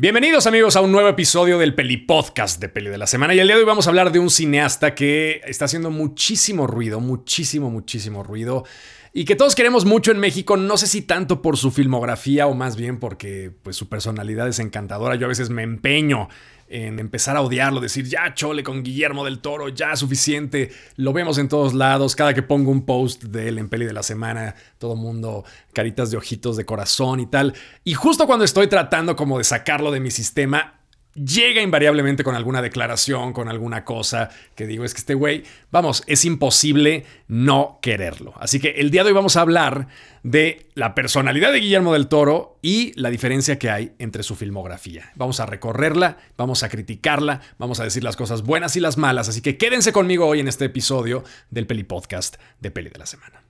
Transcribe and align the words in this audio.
Bienvenidos 0.00 0.46
amigos 0.46 0.76
a 0.76 0.80
un 0.80 0.92
nuevo 0.92 1.08
episodio 1.08 1.58
del 1.58 1.74
Peli 1.74 1.96
Podcast 1.96 2.60
de 2.60 2.68
Peli 2.68 2.88
de 2.88 2.98
la 2.98 3.08
Semana. 3.08 3.34
Y 3.34 3.40
el 3.40 3.48
día 3.48 3.56
de 3.56 3.62
hoy 3.62 3.66
vamos 3.66 3.88
a 3.88 3.90
hablar 3.90 4.12
de 4.12 4.20
un 4.20 4.30
cineasta 4.30 4.94
que 4.94 5.40
está 5.44 5.64
haciendo 5.64 5.90
muchísimo 5.90 6.68
ruido, 6.68 7.00
muchísimo, 7.00 7.68
muchísimo 7.68 8.22
ruido 8.22 8.64
y 9.12 9.24
que 9.24 9.34
todos 9.34 9.56
queremos 9.56 9.84
mucho 9.84 10.12
en 10.12 10.20
México, 10.20 10.56
no 10.56 10.76
sé 10.76 10.86
si 10.86 11.02
tanto 11.02 11.42
por 11.42 11.56
su 11.56 11.72
filmografía 11.72 12.46
o 12.46 12.54
más 12.54 12.76
bien 12.76 13.00
porque 13.00 13.50
pues 13.64 13.74
su 13.74 13.88
personalidad 13.88 14.46
es 14.46 14.60
encantadora, 14.60 15.16
yo 15.16 15.26
a 15.26 15.30
veces 15.30 15.50
me 15.50 15.64
empeño 15.64 16.28
en 16.70 16.98
empezar 16.98 17.36
a 17.36 17.40
odiarlo, 17.40 17.80
decir 17.80 18.06
ya 18.06 18.34
chole 18.34 18.62
con 18.62 18.82
Guillermo 18.82 19.24
del 19.24 19.40
Toro, 19.40 19.68
ya 19.68 19.96
suficiente, 19.96 20.70
lo 20.96 21.12
vemos 21.12 21.38
en 21.38 21.48
todos 21.48 21.74
lados, 21.74 22.14
cada 22.14 22.34
que 22.34 22.42
pongo 22.42 22.70
un 22.70 22.84
post 22.84 23.24
de 23.24 23.48
él 23.48 23.58
en 23.58 23.68
peli 23.68 23.86
de 23.86 23.92
la 23.92 24.02
semana, 24.02 24.54
todo 24.78 24.96
mundo 24.96 25.44
caritas 25.72 26.10
de 26.10 26.16
ojitos 26.16 26.56
de 26.56 26.64
corazón 26.64 27.20
y 27.20 27.26
tal, 27.26 27.54
y 27.84 27.94
justo 27.94 28.26
cuando 28.26 28.44
estoy 28.44 28.66
tratando 28.66 29.16
como 29.16 29.38
de 29.38 29.44
sacarlo 29.44 29.90
de 29.90 30.00
mi 30.00 30.10
sistema, 30.10 30.77
llega 31.24 31.62
invariablemente 31.62 32.24
con 32.24 32.34
alguna 32.34 32.62
declaración, 32.62 33.32
con 33.32 33.48
alguna 33.48 33.84
cosa 33.84 34.30
que 34.54 34.66
digo, 34.66 34.84
es 34.84 34.94
que 34.94 35.00
este 35.00 35.14
güey, 35.14 35.44
vamos, 35.70 36.02
es 36.06 36.24
imposible 36.24 37.04
no 37.26 37.78
quererlo. 37.82 38.34
Así 38.38 38.60
que 38.60 38.70
el 38.70 38.90
día 38.90 39.02
de 39.02 39.08
hoy 39.08 39.14
vamos 39.14 39.36
a 39.36 39.42
hablar 39.42 39.88
de 40.22 40.66
la 40.74 40.94
personalidad 40.94 41.52
de 41.52 41.60
Guillermo 41.60 41.92
del 41.92 42.08
Toro 42.08 42.58
y 42.62 42.92
la 43.00 43.10
diferencia 43.10 43.58
que 43.58 43.70
hay 43.70 43.92
entre 43.98 44.22
su 44.22 44.34
filmografía. 44.34 45.12
Vamos 45.14 45.40
a 45.40 45.46
recorrerla, 45.46 46.18
vamos 46.36 46.62
a 46.62 46.68
criticarla, 46.68 47.40
vamos 47.58 47.80
a 47.80 47.84
decir 47.84 48.04
las 48.04 48.16
cosas 48.16 48.42
buenas 48.42 48.76
y 48.76 48.80
las 48.80 48.98
malas, 48.98 49.28
así 49.28 49.40
que 49.40 49.56
quédense 49.56 49.92
conmigo 49.92 50.26
hoy 50.26 50.40
en 50.40 50.48
este 50.48 50.66
episodio 50.66 51.24
del 51.50 51.66
Peli 51.66 51.84
Podcast 51.84 52.36
de 52.60 52.70
Peli 52.70 52.90
de 52.90 52.98
la 52.98 53.06
Semana. 53.06 53.42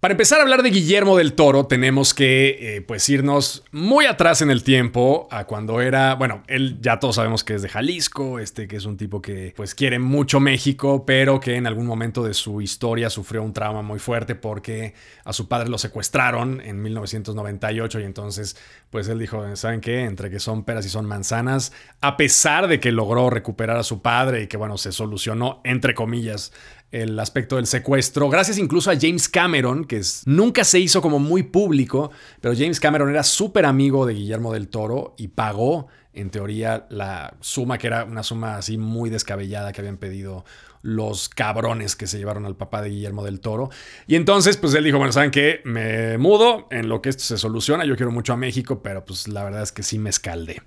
Para 0.00 0.12
empezar 0.12 0.38
a 0.38 0.44
hablar 0.44 0.62
de 0.62 0.70
Guillermo 0.70 1.18
del 1.18 1.34
Toro, 1.34 1.66
tenemos 1.66 2.14
que 2.14 2.76
eh, 2.76 2.80
pues 2.80 3.06
irnos 3.10 3.64
muy 3.70 4.06
atrás 4.06 4.40
en 4.40 4.50
el 4.50 4.64
tiempo 4.64 5.28
a 5.30 5.44
cuando 5.44 5.82
era, 5.82 6.14
bueno, 6.14 6.42
él 6.46 6.78
ya 6.80 6.98
todos 6.98 7.16
sabemos 7.16 7.44
que 7.44 7.56
es 7.56 7.60
de 7.60 7.68
Jalisco, 7.68 8.38
este 8.38 8.66
que 8.66 8.76
es 8.76 8.86
un 8.86 8.96
tipo 8.96 9.20
que 9.20 9.52
pues 9.54 9.74
quiere 9.74 9.98
mucho 9.98 10.40
México, 10.40 11.04
pero 11.04 11.38
que 11.38 11.56
en 11.56 11.66
algún 11.66 11.84
momento 11.84 12.24
de 12.24 12.32
su 12.32 12.62
historia 12.62 13.10
sufrió 13.10 13.42
un 13.42 13.52
trauma 13.52 13.82
muy 13.82 13.98
fuerte 13.98 14.34
porque 14.34 14.94
a 15.22 15.34
su 15.34 15.48
padre 15.48 15.68
lo 15.68 15.76
secuestraron 15.76 16.62
en 16.62 16.80
1998 16.80 18.00
y 18.00 18.04
entonces 18.04 18.56
pues 18.88 19.06
él 19.06 19.18
dijo, 19.18 19.54
¿saben 19.54 19.82
qué? 19.82 20.04
Entre 20.04 20.30
que 20.30 20.40
son 20.40 20.64
peras 20.64 20.86
y 20.86 20.88
son 20.88 21.04
manzanas, 21.04 21.74
a 22.00 22.16
pesar 22.16 22.68
de 22.68 22.80
que 22.80 22.90
logró 22.90 23.28
recuperar 23.28 23.76
a 23.76 23.82
su 23.82 24.00
padre 24.00 24.44
y 24.44 24.46
que 24.46 24.56
bueno, 24.56 24.78
se 24.78 24.92
solucionó 24.92 25.60
entre 25.62 25.92
comillas 25.92 26.52
el 26.92 27.18
aspecto 27.18 27.56
del 27.56 27.66
secuestro, 27.66 28.28
gracias 28.28 28.58
incluso 28.58 28.90
a 28.90 28.98
James 29.00 29.28
Cameron, 29.28 29.84
que 29.84 30.00
nunca 30.26 30.64
se 30.64 30.80
hizo 30.80 31.00
como 31.00 31.18
muy 31.18 31.44
público, 31.44 32.10
pero 32.40 32.54
James 32.56 32.80
Cameron 32.80 33.10
era 33.10 33.22
súper 33.22 33.64
amigo 33.64 34.06
de 34.06 34.14
Guillermo 34.14 34.52
del 34.52 34.68
Toro 34.68 35.14
y 35.16 35.28
pagó, 35.28 35.86
en 36.12 36.30
teoría, 36.30 36.86
la 36.90 37.34
suma 37.40 37.78
que 37.78 37.86
era 37.86 38.04
una 38.04 38.22
suma 38.22 38.56
así 38.56 38.76
muy 38.76 39.08
descabellada 39.10 39.72
que 39.72 39.80
habían 39.80 39.98
pedido 39.98 40.44
los 40.82 41.28
cabrones 41.28 41.96
que 41.96 42.06
se 42.06 42.18
llevaron 42.18 42.46
al 42.46 42.56
papá 42.56 42.82
de 42.82 42.90
Guillermo 42.90 43.24
del 43.24 43.40
Toro. 43.40 43.70
Y 44.06 44.14
entonces, 44.16 44.56
pues 44.56 44.74
él 44.74 44.84
dijo, 44.84 44.98
bueno, 44.98 45.12
¿saben 45.12 45.30
qué? 45.30 45.60
Me 45.64 46.18
mudo 46.18 46.68
en 46.70 46.88
lo 46.88 47.02
que 47.02 47.10
esto 47.10 47.22
se 47.22 47.38
soluciona, 47.38 47.84
yo 47.84 47.96
quiero 47.96 48.12
mucho 48.12 48.32
a 48.32 48.36
México, 48.36 48.82
pero 48.82 49.04
pues 49.04 49.28
la 49.28 49.44
verdad 49.44 49.62
es 49.62 49.72
que 49.72 49.82
sí 49.82 49.98
me 49.98 50.10
escaldé. 50.10 50.62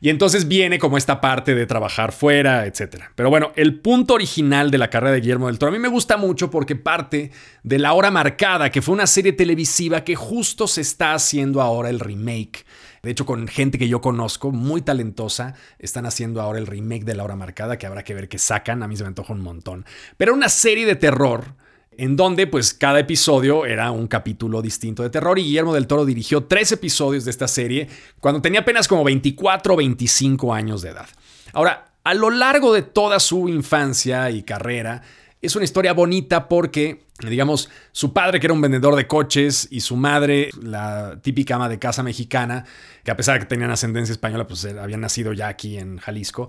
Y 0.00 0.10
entonces 0.10 0.48
viene 0.48 0.80
como 0.80 0.98
esta 0.98 1.20
parte 1.20 1.54
de 1.54 1.64
trabajar 1.64 2.10
fuera, 2.10 2.66
etc. 2.66 3.04
Pero 3.14 3.30
bueno, 3.30 3.52
el 3.54 3.78
punto 3.78 4.14
original 4.14 4.72
de 4.72 4.78
la 4.78 4.90
carrera 4.90 5.12
de 5.12 5.20
Guillermo 5.20 5.46
del 5.46 5.60
Toro 5.60 5.70
a 5.70 5.72
mí 5.72 5.78
me 5.78 5.86
gusta 5.86 6.16
mucho 6.16 6.50
porque 6.50 6.74
parte 6.74 7.30
de 7.62 7.78
La 7.78 7.92
Hora 7.92 8.10
Marcada, 8.10 8.70
que 8.70 8.82
fue 8.82 8.94
una 8.94 9.06
serie 9.06 9.32
televisiva 9.32 10.02
que 10.02 10.16
justo 10.16 10.66
se 10.66 10.80
está 10.80 11.14
haciendo 11.14 11.62
ahora 11.62 11.88
el 11.88 12.00
remake. 12.00 12.66
De 13.02 13.10
hecho, 13.10 13.26
con 13.26 13.48
gente 13.48 13.78
que 13.78 13.88
yo 13.88 14.00
conozco, 14.00 14.52
muy 14.52 14.80
talentosa, 14.80 15.56
están 15.80 16.06
haciendo 16.06 16.40
ahora 16.40 16.60
el 16.60 16.68
remake 16.68 17.02
de 17.04 17.16
La 17.16 17.24
Hora 17.24 17.34
Marcada, 17.34 17.76
que 17.76 17.84
habrá 17.84 18.04
que 18.04 18.14
ver 18.14 18.28
qué 18.28 18.38
sacan. 18.38 18.84
A 18.84 18.86
mí 18.86 18.96
se 18.96 19.02
me 19.02 19.08
antoja 19.08 19.32
un 19.32 19.40
montón. 19.40 19.84
Pero 20.16 20.32
una 20.32 20.48
serie 20.48 20.86
de 20.86 20.94
terror 20.94 21.56
en 21.98 22.14
donde 22.14 22.46
pues 22.46 22.72
cada 22.72 23.00
episodio 23.00 23.66
era 23.66 23.90
un 23.90 24.06
capítulo 24.06 24.62
distinto 24.62 25.02
de 25.02 25.10
terror 25.10 25.36
y 25.36 25.42
Guillermo 25.42 25.74
del 25.74 25.88
Toro 25.88 26.04
dirigió 26.04 26.44
tres 26.44 26.70
episodios 26.70 27.24
de 27.24 27.32
esta 27.32 27.48
serie 27.48 27.88
cuando 28.20 28.40
tenía 28.40 28.60
apenas 28.60 28.86
como 28.86 29.02
24 29.02 29.74
o 29.74 29.76
25 29.76 30.54
años 30.54 30.80
de 30.82 30.90
edad. 30.90 31.08
Ahora, 31.52 31.92
a 32.04 32.14
lo 32.14 32.30
largo 32.30 32.72
de 32.72 32.82
toda 32.82 33.18
su 33.18 33.48
infancia 33.48 34.30
y 34.30 34.44
carrera, 34.44 35.02
es 35.42 35.56
una 35.56 35.64
historia 35.64 35.92
bonita 35.92 36.48
porque, 36.48 37.06
digamos, 37.20 37.68
su 37.90 38.12
padre 38.12 38.38
que 38.38 38.46
era 38.46 38.54
un 38.54 38.60
vendedor 38.60 38.94
de 38.94 39.08
coches 39.08 39.66
y 39.70 39.80
su 39.80 39.96
madre, 39.96 40.50
la 40.62 41.18
típica 41.20 41.56
ama 41.56 41.68
de 41.68 41.80
casa 41.80 42.04
mexicana, 42.04 42.64
que 43.02 43.10
a 43.10 43.16
pesar 43.16 43.34
de 43.34 43.40
que 43.40 43.46
tenían 43.46 43.70
ascendencia 43.72 44.12
española, 44.12 44.46
pues 44.46 44.64
eh, 44.64 44.78
habían 44.78 45.00
nacido 45.00 45.32
ya 45.32 45.48
aquí 45.48 45.78
en 45.78 45.98
Jalisco, 45.98 46.48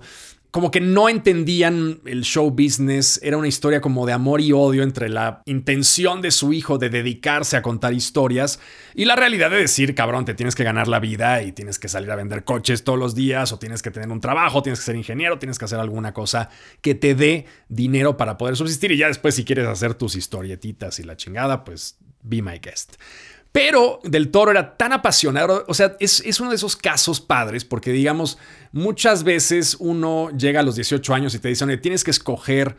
como 0.54 0.70
que 0.70 0.80
no 0.80 1.08
entendían 1.08 1.98
el 2.04 2.22
show 2.22 2.48
business, 2.48 3.18
era 3.24 3.36
una 3.36 3.48
historia 3.48 3.80
como 3.80 4.06
de 4.06 4.12
amor 4.12 4.40
y 4.40 4.52
odio 4.52 4.84
entre 4.84 5.08
la 5.08 5.42
intención 5.46 6.22
de 6.22 6.30
su 6.30 6.52
hijo 6.52 6.78
de 6.78 6.90
dedicarse 6.90 7.56
a 7.56 7.62
contar 7.62 7.92
historias 7.92 8.60
y 8.94 9.04
la 9.04 9.16
realidad 9.16 9.50
de 9.50 9.56
decir, 9.56 9.96
cabrón, 9.96 10.24
te 10.24 10.32
tienes 10.34 10.54
que 10.54 10.62
ganar 10.62 10.86
la 10.86 11.00
vida 11.00 11.42
y 11.42 11.50
tienes 11.50 11.80
que 11.80 11.88
salir 11.88 12.08
a 12.12 12.14
vender 12.14 12.44
coches 12.44 12.84
todos 12.84 12.96
los 12.96 13.16
días 13.16 13.50
o 13.50 13.58
tienes 13.58 13.82
que 13.82 13.90
tener 13.90 14.08
un 14.10 14.20
trabajo, 14.20 14.62
tienes 14.62 14.78
que 14.78 14.84
ser 14.84 14.94
ingeniero, 14.94 15.40
tienes 15.40 15.58
que 15.58 15.64
hacer 15.64 15.80
alguna 15.80 16.14
cosa 16.14 16.50
que 16.82 16.94
te 16.94 17.16
dé 17.16 17.46
dinero 17.68 18.16
para 18.16 18.38
poder 18.38 18.54
subsistir 18.54 18.92
y 18.92 18.96
ya 18.96 19.08
después 19.08 19.34
si 19.34 19.44
quieres 19.44 19.66
hacer 19.66 19.94
tus 19.94 20.14
historietitas 20.14 21.00
y 21.00 21.02
la 21.02 21.16
chingada, 21.16 21.64
pues 21.64 21.98
be 22.22 22.42
my 22.42 22.60
guest. 22.60 22.94
Pero 23.54 24.00
Del 24.02 24.32
Toro 24.32 24.50
era 24.50 24.76
tan 24.76 24.92
apasionado, 24.92 25.64
o 25.68 25.74
sea, 25.74 25.96
es, 26.00 26.40
uno 26.40 26.50
de 26.50 26.56
esos 26.56 26.74
casos 26.74 27.20
padres, 27.20 27.64
porque 27.64 27.92
digamos, 27.92 28.36
muchas 28.72 29.22
veces 29.22 29.76
uno 29.78 30.28
llega 30.36 30.58
a 30.58 30.62
los 30.64 30.74
18 30.74 31.14
años 31.14 31.36
y 31.36 31.38
te 31.38 31.46
dice, 31.46 31.76
tienes 31.76 32.02
que 32.02 32.10
escoger 32.10 32.76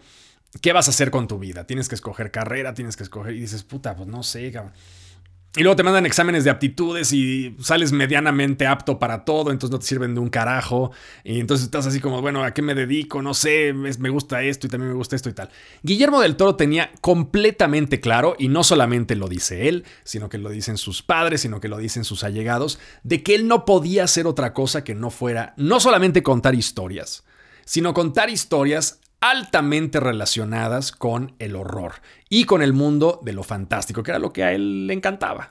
qué 0.61 0.73
vas 0.73 0.89
a 0.89 0.91
hacer 0.91 1.11
con 1.11 1.29
tu 1.29 1.39
vida, 1.39 1.65
tienes 1.65 1.87
que 1.87 1.95
escoger 1.95 2.29
carrera, 2.29 2.73
tienes 2.73 2.97
que 2.97 3.03
escoger, 3.03 3.35
y 3.35 3.39
dices, 3.39 3.63
puta, 3.63 3.95
pues 3.95 4.09
no 4.09 4.21
sé, 4.21 4.51
cabrón. 4.51 4.73
Y 5.57 5.63
luego 5.63 5.77
te 5.77 5.83
mandan 5.83 6.05
exámenes 6.05 6.43
de 6.43 6.49
aptitudes 6.49 7.13
y 7.13 7.55
sales 7.61 7.93
medianamente 7.93 8.67
apto 8.67 8.99
para 8.99 9.23
todo, 9.23 9.51
entonces 9.51 9.71
no 9.71 9.79
te 9.79 9.85
sirven 9.85 10.13
de 10.13 10.19
un 10.19 10.27
carajo. 10.27 10.91
Y 11.23 11.39
entonces 11.39 11.65
estás 11.65 11.87
así 11.87 12.01
como, 12.01 12.21
bueno, 12.21 12.43
¿a 12.43 12.53
qué 12.53 12.61
me 12.61 12.75
dedico? 12.75 13.21
No 13.21 13.33
sé, 13.33 13.71
me 13.73 14.09
gusta 14.09 14.43
esto 14.43 14.67
y 14.67 14.69
también 14.69 14.89
me 14.89 14.97
gusta 14.97 15.15
esto 15.15 15.29
y 15.29 15.33
tal. 15.33 15.49
Guillermo 15.81 16.19
del 16.19 16.35
Toro 16.35 16.55
tenía 16.55 16.91
completamente 16.99 18.01
claro, 18.01 18.35
y 18.37 18.49
no 18.49 18.65
solamente 18.65 19.15
lo 19.15 19.29
dice 19.29 19.69
él, 19.69 19.85
sino 20.03 20.27
que 20.27 20.37
lo 20.37 20.49
dicen 20.49 20.77
sus 20.77 21.01
padres, 21.01 21.41
sino 21.41 21.61
que 21.61 21.69
lo 21.69 21.77
dicen 21.77 22.03
sus 22.03 22.25
allegados, 22.25 22.77
de 23.03 23.23
que 23.23 23.35
él 23.35 23.47
no 23.47 23.63
podía 23.63 24.03
hacer 24.03 24.27
otra 24.27 24.53
cosa 24.53 24.83
que 24.83 24.93
no 24.93 25.09
fuera 25.09 25.53
no 25.55 25.79
solamente 25.79 26.21
contar 26.21 26.53
historias, 26.53 27.23
sino 27.63 27.93
contar 27.93 28.29
historias 28.29 28.99
altamente 29.25 29.99
relacionadas 29.99 30.91
con 30.91 31.33
el 31.39 31.55
horror 31.55 31.93
y 32.29 32.43
con 32.43 32.61
el 32.61 32.73
mundo 32.73 33.19
de 33.23 33.33
lo 33.33 33.41
fantástico, 33.41 34.03
que 34.03 34.11
era 34.11 34.19
lo 34.19 34.31
que 34.31 34.43
a 34.43 34.53
él 34.53 34.85
le 34.85 34.93
encantaba. 34.93 35.49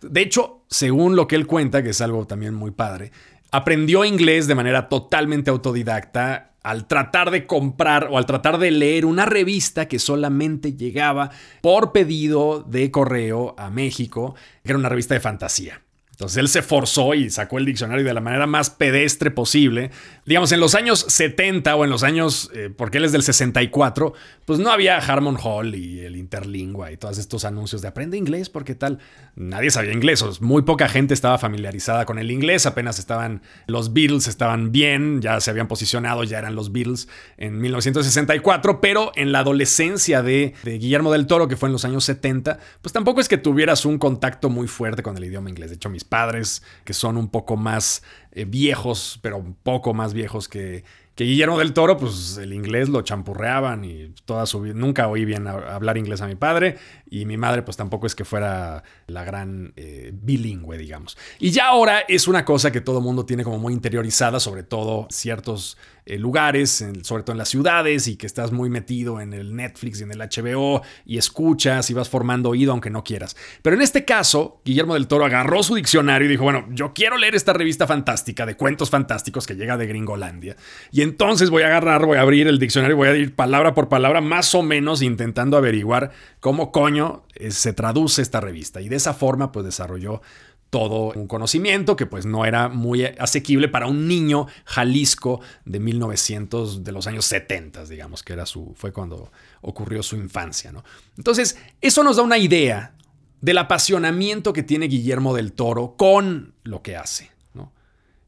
De 0.00 0.22
hecho, 0.22 0.62
según 0.68 1.16
lo 1.16 1.28
que 1.28 1.36
él 1.36 1.46
cuenta, 1.46 1.82
que 1.82 1.90
es 1.90 2.00
algo 2.00 2.26
también 2.26 2.54
muy 2.54 2.70
padre, 2.70 3.12
aprendió 3.50 4.06
inglés 4.06 4.46
de 4.46 4.54
manera 4.54 4.88
totalmente 4.88 5.50
autodidacta 5.50 6.52
al 6.62 6.86
tratar 6.86 7.30
de 7.30 7.46
comprar 7.46 8.08
o 8.10 8.16
al 8.16 8.24
tratar 8.24 8.56
de 8.56 8.70
leer 8.70 9.04
una 9.04 9.26
revista 9.26 9.86
que 9.86 9.98
solamente 9.98 10.72
llegaba 10.72 11.30
por 11.60 11.92
pedido 11.92 12.62
de 12.62 12.90
correo 12.90 13.54
a 13.58 13.68
México, 13.68 14.34
que 14.64 14.72
era 14.72 14.78
una 14.78 14.88
revista 14.88 15.12
de 15.12 15.20
fantasía. 15.20 15.82
Entonces 16.20 16.36
él 16.36 16.48
se 16.48 16.60
forzó 16.60 17.14
y 17.14 17.30
sacó 17.30 17.56
el 17.56 17.64
diccionario 17.64 18.04
de 18.04 18.12
la 18.12 18.20
manera 18.20 18.46
más 18.46 18.68
pedestre 18.68 19.30
posible. 19.30 19.90
Digamos, 20.26 20.52
en 20.52 20.60
los 20.60 20.74
años 20.74 21.06
70 21.08 21.74
o 21.74 21.84
en 21.84 21.88
los 21.88 22.02
años, 22.02 22.50
eh, 22.52 22.68
porque 22.76 22.98
él 22.98 23.06
es 23.06 23.12
del 23.12 23.22
64, 23.22 24.12
pues 24.44 24.58
no 24.58 24.70
había 24.70 24.98
Harmon 24.98 25.38
Hall 25.42 25.74
y 25.74 26.00
el 26.00 26.16
Interlingua 26.16 26.92
y 26.92 26.98
todos 26.98 27.16
estos 27.16 27.46
anuncios 27.46 27.80
de 27.80 27.88
aprende 27.88 28.18
inglés 28.18 28.50
porque 28.50 28.74
tal. 28.74 28.98
Nadie 29.34 29.70
sabía 29.70 29.94
inglés, 29.94 30.42
muy 30.42 30.60
poca 30.60 30.90
gente 30.90 31.14
estaba 31.14 31.38
familiarizada 31.38 32.04
con 32.04 32.18
el 32.18 32.30
inglés, 32.30 32.66
apenas 32.66 32.98
estaban, 32.98 33.40
los 33.66 33.94
Beatles 33.94 34.26
estaban 34.26 34.72
bien, 34.72 35.22
ya 35.22 35.40
se 35.40 35.50
habían 35.50 35.68
posicionado, 35.68 36.24
ya 36.24 36.38
eran 36.38 36.54
los 36.54 36.70
Beatles 36.70 37.08
en 37.38 37.58
1964, 37.58 38.82
pero 38.82 39.12
en 39.14 39.32
la 39.32 39.38
adolescencia 39.38 40.22
de, 40.22 40.52
de 40.64 40.78
Guillermo 40.78 41.12
del 41.12 41.26
Toro, 41.26 41.48
que 41.48 41.56
fue 41.56 41.70
en 41.70 41.72
los 41.72 41.86
años 41.86 42.04
70, 42.04 42.58
pues 42.82 42.92
tampoco 42.92 43.22
es 43.22 43.28
que 43.28 43.38
tuvieras 43.38 43.86
un 43.86 43.96
contacto 43.96 44.50
muy 44.50 44.68
fuerte 44.68 45.02
con 45.02 45.16
el 45.16 45.24
idioma 45.24 45.48
inglés. 45.48 45.70
De 45.70 45.76
hecho, 45.76 45.88
mis 45.88 46.04
padres, 46.10 46.62
que 46.84 46.92
son 46.92 47.16
un 47.16 47.28
poco 47.28 47.56
más 47.56 48.02
eh, 48.32 48.44
viejos, 48.44 49.18
pero 49.22 49.38
un 49.38 49.54
poco 49.54 49.94
más 49.94 50.12
viejos 50.12 50.48
que, 50.48 50.84
que 51.14 51.24
Guillermo 51.24 51.58
del 51.58 51.74
Toro, 51.74 51.98
pues 51.98 52.38
el 52.38 52.52
inglés 52.52 52.88
lo 52.88 53.02
champurreaban 53.02 53.84
y 53.84 54.14
toda 54.24 54.46
su 54.46 54.60
vida, 54.60 54.72
nunca 54.74 55.06
oí 55.06 55.24
bien 55.24 55.46
hablar 55.46 55.98
inglés 55.98 56.22
a 56.22 56.26
mi 56.26 56.34
padre 56.34 56.78
y 57.10 57.26
mi 57.26 57.36
madre 57.36 57.62
pues 57.62 57.76
tampoco 57.76 58.06
es 58.06 58.14
que 58.14 58.24
fuera 58.24 58.84
la 59.06 59.22
gran 59.22 59.72
eh, 59.76 60.12
bilingüe, 60.14 60.78
digamos. 60.78 61.18
Y 61.38 61.50
ya 61.50 61.66
ahora 61.66 62.00
es 62.08 62.26
una 62.26 62.44
cosa 62.44 62.72
que 62.72 62.80
todo 62.80 63.00
mundo 63.00 63.26
tiene 63.26 63.44
como 63.44 63.58
muy 63.58 63.74
interiorizada, 63.74 64.40
sobre 64.40 64.62
todo 64.62 65.08
ciertos 65.10 65.76
eh, 66.10 66.18
lugares, 66.18 66.84
sobre 67.02 67.22
todo 67.22 67.32
en 67.32 67.38
las 67.38 67.48
ciudades, 67.48 68.08
y 68.08 68.16
que 68.16 68.26
estás 68.26 68.50
muy 68.50 68.68
metido 68.68 69.20
en 69.20 69.32
el 69.32 69.54
Netflix 69.54 70.00
y 70.00 70.02
en 70.02 70.10
el 70.10 70.18
HBO 70.18 70.82
y 71.06 71.18
escuchas 71.18 71.88
y 71.90 71.94
vas 71.94 72.08
formando 72.08 72.50
oído 72.50 72.72
aunque 72.72 72.90
no 72.90 73.04
quieras. 73.04 73.36
Pero 73.62 73.76
en 73.76 73.82
este 73.82 74.04
caso, 74.04 74.60
Guillermo 74.64 74.94
del 74.94 75.06
Toro 75.06 75.24
agarró 75.24 75.62
su 75.62 75.76
diccionario 75.76 76.26
y 76.26 76.30
dijo, 76.30 76.42
bueno, 76.42 76.66
yo 76.70 76.92
quiero 76.94 77.16
leer 77.16 77.34
esta 77.34 77.52
revista 77.52 77.86
fantástica 77.86 78.44
de 78.44 78.56
cuentos 78.56 78.90
fantásticos 78.90 79.46
que 79.46 79.54
llega 79.54 79.76
de 79.76 79.86
Gringolandia. 79.86 80.56
Y 80.90 81.02
entonces 81.02 81.48
voy 81.50 81.62
a 81.62 81.66
agarrar, 81.66 82.04
voy 82.04 82.18
a 82.18 82.22
abrir 82.22 82.48
el 82.48 82.58
diccionario, 82.58 82.96
voy 82.96 83.08
a 83.08 83.16
ir 83.16 83.34
palabra 83.36 83.74
por 83.74 83.88
palabra, 83.88 84.20
más 84.20 84.54
o 84.54 84.62
menos 84.62 85.02
intentando 85.02 85.56
averiguar 85.56 86.10
cómo 86.40 86.72
coño 86.72 87.22
eh, 87.34 87.52
se 87.52 87.72
traduce 87.72 88.22
esta 88.22 88.40
revista. 88.40 88.80
Y 88.80 88.88
de 88.88 88.96
esa 88.96 89.14
forma, 89.14 89.52
pues 89.52 89.64
desarrolló 89.64 90.22
todo 90.70 91.12
un 91.14 91.26
conocimiento 91.26 91.96
que 91.96 92.06
pues 92.06 92.26
no 92.26 92.46
era 92.46 92.68
muy 92.68 93.04
asequible 93.04 93.68
para 93.68 93.86
un 93.86 94.06
niño 94.06 94.46
Jalisco 94.64 95.40
de 95.64 95.80
1900, 95.80 96.84
de 96.84 96.92
los 96.92 97.06
años 97.08 97.26
70, 97.26 97.84
digamos, 97.86 98.22
que 98.22 98.32
era 98.32 98.46
su, 98.46 98.72
fue 98.76 98.92
cuando 98.92 99.32
ocurrió 99.60 100.02
su 100.02 100.16
infancia, 100.16 100.70
¿no? 100.70 100.84
Entonces, 101.18 101.58
eso 101.80 102.04
nos 102.04 102.16
da 102.16 102.22
una 102.22 102.38
idea 102.38 102.94
del 103.40 103.58
apasionamiento 103.58 104.52
que 104.52 104.62
tiene 104.62 104.86
Guillermo 104.86 105.34
del 105.34 105.52
Toro 105.52 105.96
con 105.96 106.54
lo 106.62 106.82
que 106.82 106.96
hace, 106.96 107.30
¿no? 107.52 107.72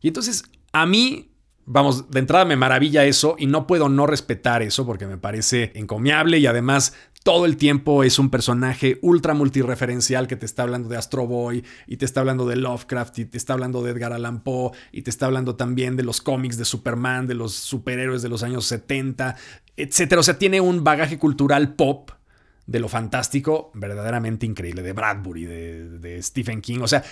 Y 0.00 0.08
entonces, 0.08 0.42
a 0.72 0.84
mí 0.84 1.31
Vamos, 1.64 2.10
de 2.10 2.18
entrada 2.18 2.44
me 2.44 2.56
maravilla 2.56 3.04
eso 3.04 3.36
y 3.38 3.46
no 3.46 3.66
puedo 3.66 3.88
no 3.88 4.06
respetar 4.06 4.62
eso 4.62 4.84
porque 4.84 5.06
me 5.06 5.16
parece 5.16 5.70
encomiable 5.74 6.38
y 6.38 6.46
además 6.46 6.94
todo 7.22 7.46
el 7.46 7.56
tiempo 7.56 8.02
es 8.02 8.18
un 8.18 8.30
personaje 8.30 8.98
ultra 9.00 9.32
multireferencial 9.32 10.26
que 10.26 10.36
te 10.36 10.46
está 10.46 10.64
hablando 10.64 10.88
de 10.88 10.96
Astro 10.96 11.26
Boy 11.26 11.64
y 11.86 11.96
te 11.98 12.04
está 12.04 12.20
hablando 12.20 12.46
de 12.46 12.56
Lovecraft 12.56 13.20
y 13.20 13.24
te 13.26 13.38
está 13.38 13.52
hablando 13.52 13.82
de 13.82 13.92
Edgar 13.92 14.12
Allan 14.12 14.42
Poe 14.42 14.72
y 14.90 15.02
te 15.02 15.10
está 15.10 15.26
hablando 15.26 15.54
también 15.54 15.96
de 15.96 16.02
los 16.02 16.20
cómics 16.20 16.56
de 16.56 16.64
Superman, 16.64 17.28
de 17.28 17.34
los 17.34 17.54
superhéroes 17.54 18.22
de 18.22 18.28
los 18.28 18.42
años 18.42 18.66
70, 18.66 19.36
etc. 19.76 20.14
O 20.18 20.22
sea, 20.22 20.38
tiene 20.38 20.60
un 20.60 20.82
bagaje 20.82 21.18
cultural 21.18 21.74
pop 21.74 22.10
de 22.66 22.80
lo 22.80 22.88
fantástico 22.88 23.70
verdaderamente 23.74 24.46
increíble, 24.46 24.82
de 24.82 24.92
Bradbury, 24.92 25.44
de, 25.44 25.98
de 25.98 26.22
Stephen 26.22 26.60
King. 26.60 26.80
O 26.80 26.88
sea, 26.88 27.04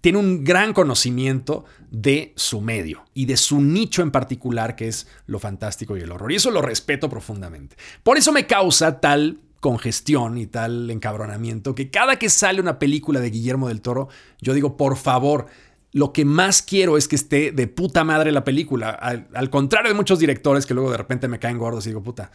tiene 0.00 0.18
un 0.18 0.44
gran 0.44 0.72
conocimiento 0.72 1.64
de 1.90 2.32
su 2.36 2.60
medio 2.60 3.04
y 3.14 3.26
de 3.26 3.36
su 3.36 3.60
nicho 3.60 4.02
en 4.02 4.10
particular, 4.10 4.76
que 4.76 4.88
es 4.88 5.06
lo 5.26 5.38
fantástico 5.38 5.96
y 5.96 6.00
el 6.00 6.12
horror. 6.12 6.32
Y 6.32 6.36
eso 6.36 6.50
lo 6.50 6.62
respeto 6.62 7.08
profundamente. 7.08 7.76
Por 8.02 8.16
eso 8.16 8.32
me 8.32 8.46
causa 8.46 9.00
tal 9.00 9.40
congestión 9.60 10.38
y 10.38 10.46
tal 10.46 10.90
encabronamiento 10.90 11.74
que 11.74 11.90
cada 11.90 12.18
que 12.18 12.30
sale 12.30 12.60
una 12.60 12.78
película 12.78 13.20
de 13.20 13.30
Guillermo 13.30 13.68
del 13.68 13.82
Toro, 13.82 14.08
yo 14.40 14.54
digo, 14.54 14.76
por 14.78 14.96
favor, 14.96 15.46
lo 15.92 16.12
que 16.12 16.24
más 16.24 16.62
quiero 16.62 16.96
es 16.96 17.08
que 17.08 17.16
esté 17.16 17.52
de 17.52 17.66
puta 17.66 18.04
madre 18.04 18.32
la 18.32 18.44
película. 18.44 18.90
Al, 18.90 19.50
contrario 19.50 19.90
de 19.90 19.94
muchos 19.94 20.18
directores 20.18 20.66
que 20.66 20.74
luego 20.74 20.90
de 20.90 20.96
repente 20.96 21.28
me 21.28 21.38
caen 21.38 21.58
gordos 21.58 21.84
y 21.86 21.90
digo, 21.90 22.02
puta, 22.02 22.30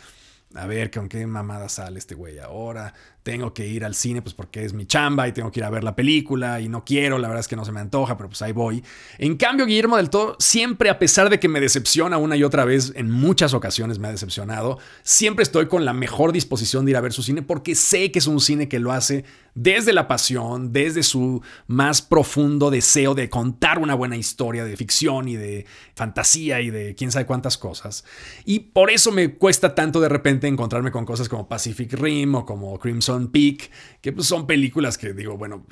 a 0.54 0.68
ver 0.68 0.92
con 0.92 1.10
qué 1.10 1.26
mamada 1.26 1.70
sale 1.70 1.98
este 1.98 2.16
güey 2.16 2.38
ahora. 2.40 2.94
Tengo 3.26 3.56
que 3.56 3.66
ir 3.66 3.84
al 3.84 3.96
cine, 3.96 4.22
pues 4.22 4.36
porque 4.36 4.64
es 4.64 4.74
mi 4.74 4.86
chamba 4.86 5.28
y 5.28 5.32
tengo 5.32 5.52
que 5.52 5.60
ir 5.60 5.64
a 5.64 5.72
ver 5.72 5.84
la 5.84 5.96
película 5.96 6.62
y 6.62 6.70
no 6.70 6.86
quiero, 6.86 7.18
la 7.18 7.28
verdad 7.28 7.40
es 7.40 7.48
que 7.48 7.56
no 7.56 7.66
se 7.66 7.72
me 7.72 7.80
antoja, 7.80 8.18
pero 8.18 8.30
pues 8.30 8.44
ahí 8.44 8.52
voy. 8.52 8.84
En 9.18 9.36
cambio, 9.36 9.66
Guillermo 9.66 9.98
del 9.98 10.12
Toro, 10.12 10.36
siempre, 10.38 10.92
a 10.92 11.00
pesar 11.00 11.32
de 11.32 11.40
que 11.40 11.48
me 11.48 11.60
decepciona 11.60 12.20
una 12.20 12.38
y 12.38 12.44
otra 12.44 12.66
vez, 12.66 12.94
en 12.96 13.10
muchas 13.10 13.56
ocasiones 13.56 13.98
me 13.98 14.10
ha 14.10 14.12
decepcionado, 14.12 14.78
siempre 15.02 15.42
estoy 15.42 15.66
con 15.66 15.86
la 15.86 15.94
mejor 15.94 16.34
disposición 16.34 16.86
de 16.86 16.92
ir 16.92 16.98
a 16.98 17.02
ver 17.02 17.14
su 17.14 17.24
cine 17.24 17.42
porque 17.42 17.74
sé 17.74 18.12
que 18.12 18.20
es 18.20 18.28
un 18.28 18.40
cine 18.40 18.70
que 18.70 18.80
lo 18.80 18.92
hace 18.92 19.26
desde 19.56 19.94
la 19.94 20.08
pasión, 20.08 20.74
desde 20.74 21.02
su 21.02 21.42
más 21.66 22.02
profundo 22.02 22.70
deseo 22.70 23.16
de 23.16 23.30
contar 23.30 23.80
una 23.80 23.96
buena 23.96 24.18
historia 24.18 24.66
de 24.66 24.76
ficción 24.76 25.30
y 25.30 25.38
de 25.38 25.66
fantasía 25.96 26.60
y 26.60 26.70
de 26.70 26.94
quién 26.94 27.10
sabe 27.10 27.26
cuántas 27.26 27.58
cosas. 27.58 28.04
Y 28.44 28.60
por 28.60 28.92
eso 28.92 29.12
me 29.14 29.34
cuesta 29.36 29.74
tanto 29.74 30.02
de 30.02 30.10
repente 30.10 30.48
encontrarme 30.48 30.92
con 30.92 31.06
cosas 31.06 31.30
como 31.30 31.48
Pacific 31.48 31.94
Rim 31.94 32.36
o 32.36 32.46
como 32.46 32.78
Crimson 32.78 33.15
Peak, 33.32 33.72
que 34.02 34.12
pues, 34.12 34.28
son 34.28 34.48
películas 34.48 34.98
que 34.98 35.14
digo, 35.14 35.38
bueno, 35.38 35.66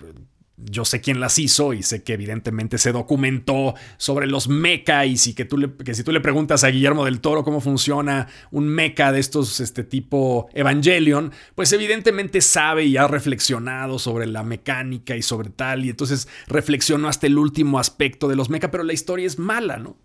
yo 0.58 0.86
sé 0.86 1.02
quién 1.02 1.20
las 1.20 1.40
hizo 1.40 1.74
y 1.74 1.84
sé 1.84 2.04
que 2.04 2.14
evidentemente 2.14 2.78
se 2.78 2.92
documentó 2.92 3.74
sobre 3.98 4.28
los 4.28 4.48
mecha 4.48 5.06
y 5.06 5.16
que, 5.34 5.46
tú 5.46 5.58
le, 5.58 5.74
que 5.74 5.94
si 5.94 6.04
tú 6.04 6.12
le 6.12 6.22
preguntas 6.22 6.64
a 6.64 6.70
Guillermo 6.70 7.06
del 7.06 7.22
Toro 7.22 7.44
cómo 7.44 7.60
funciona 7.60 8.28
un 8.52 8.68
mecha 8.68 9.12
de 9.12 9.20
estos 9.20 9.60
este 9.60 9.84
tipo 9.84 10.48
Evangelion, 10.54 11.32
pues 11.56 11.74
evidentemente 11.74 12.42
sabe 12.42 12.86
y 12.86 12.98
ha 12.98 13.08
reflexionado 13.08 14.00
sobre 14.00 14.28
la 14.28 14.44
mecánica 14.44 15.16
y 15.16 15.22
sobre 15.22 15.50
tal 15.50 15.86
y 15.86 15.90
entonces 15.90 16.28
reflexionó 16.48 17.08
hasta 17.08 17.28
el 17.28 17.38
último 17.38 17.80
aspecto 17.80 18.28
de 18.28 18.36
los 18.36 18.50
mecha, 18.50 18.72
pero 18.72 18.84
la 18.84 18.94
historia 18.94 19.26
es 19.26 19.40
mala, 19.40 19.78
¿no? 19.78 19.98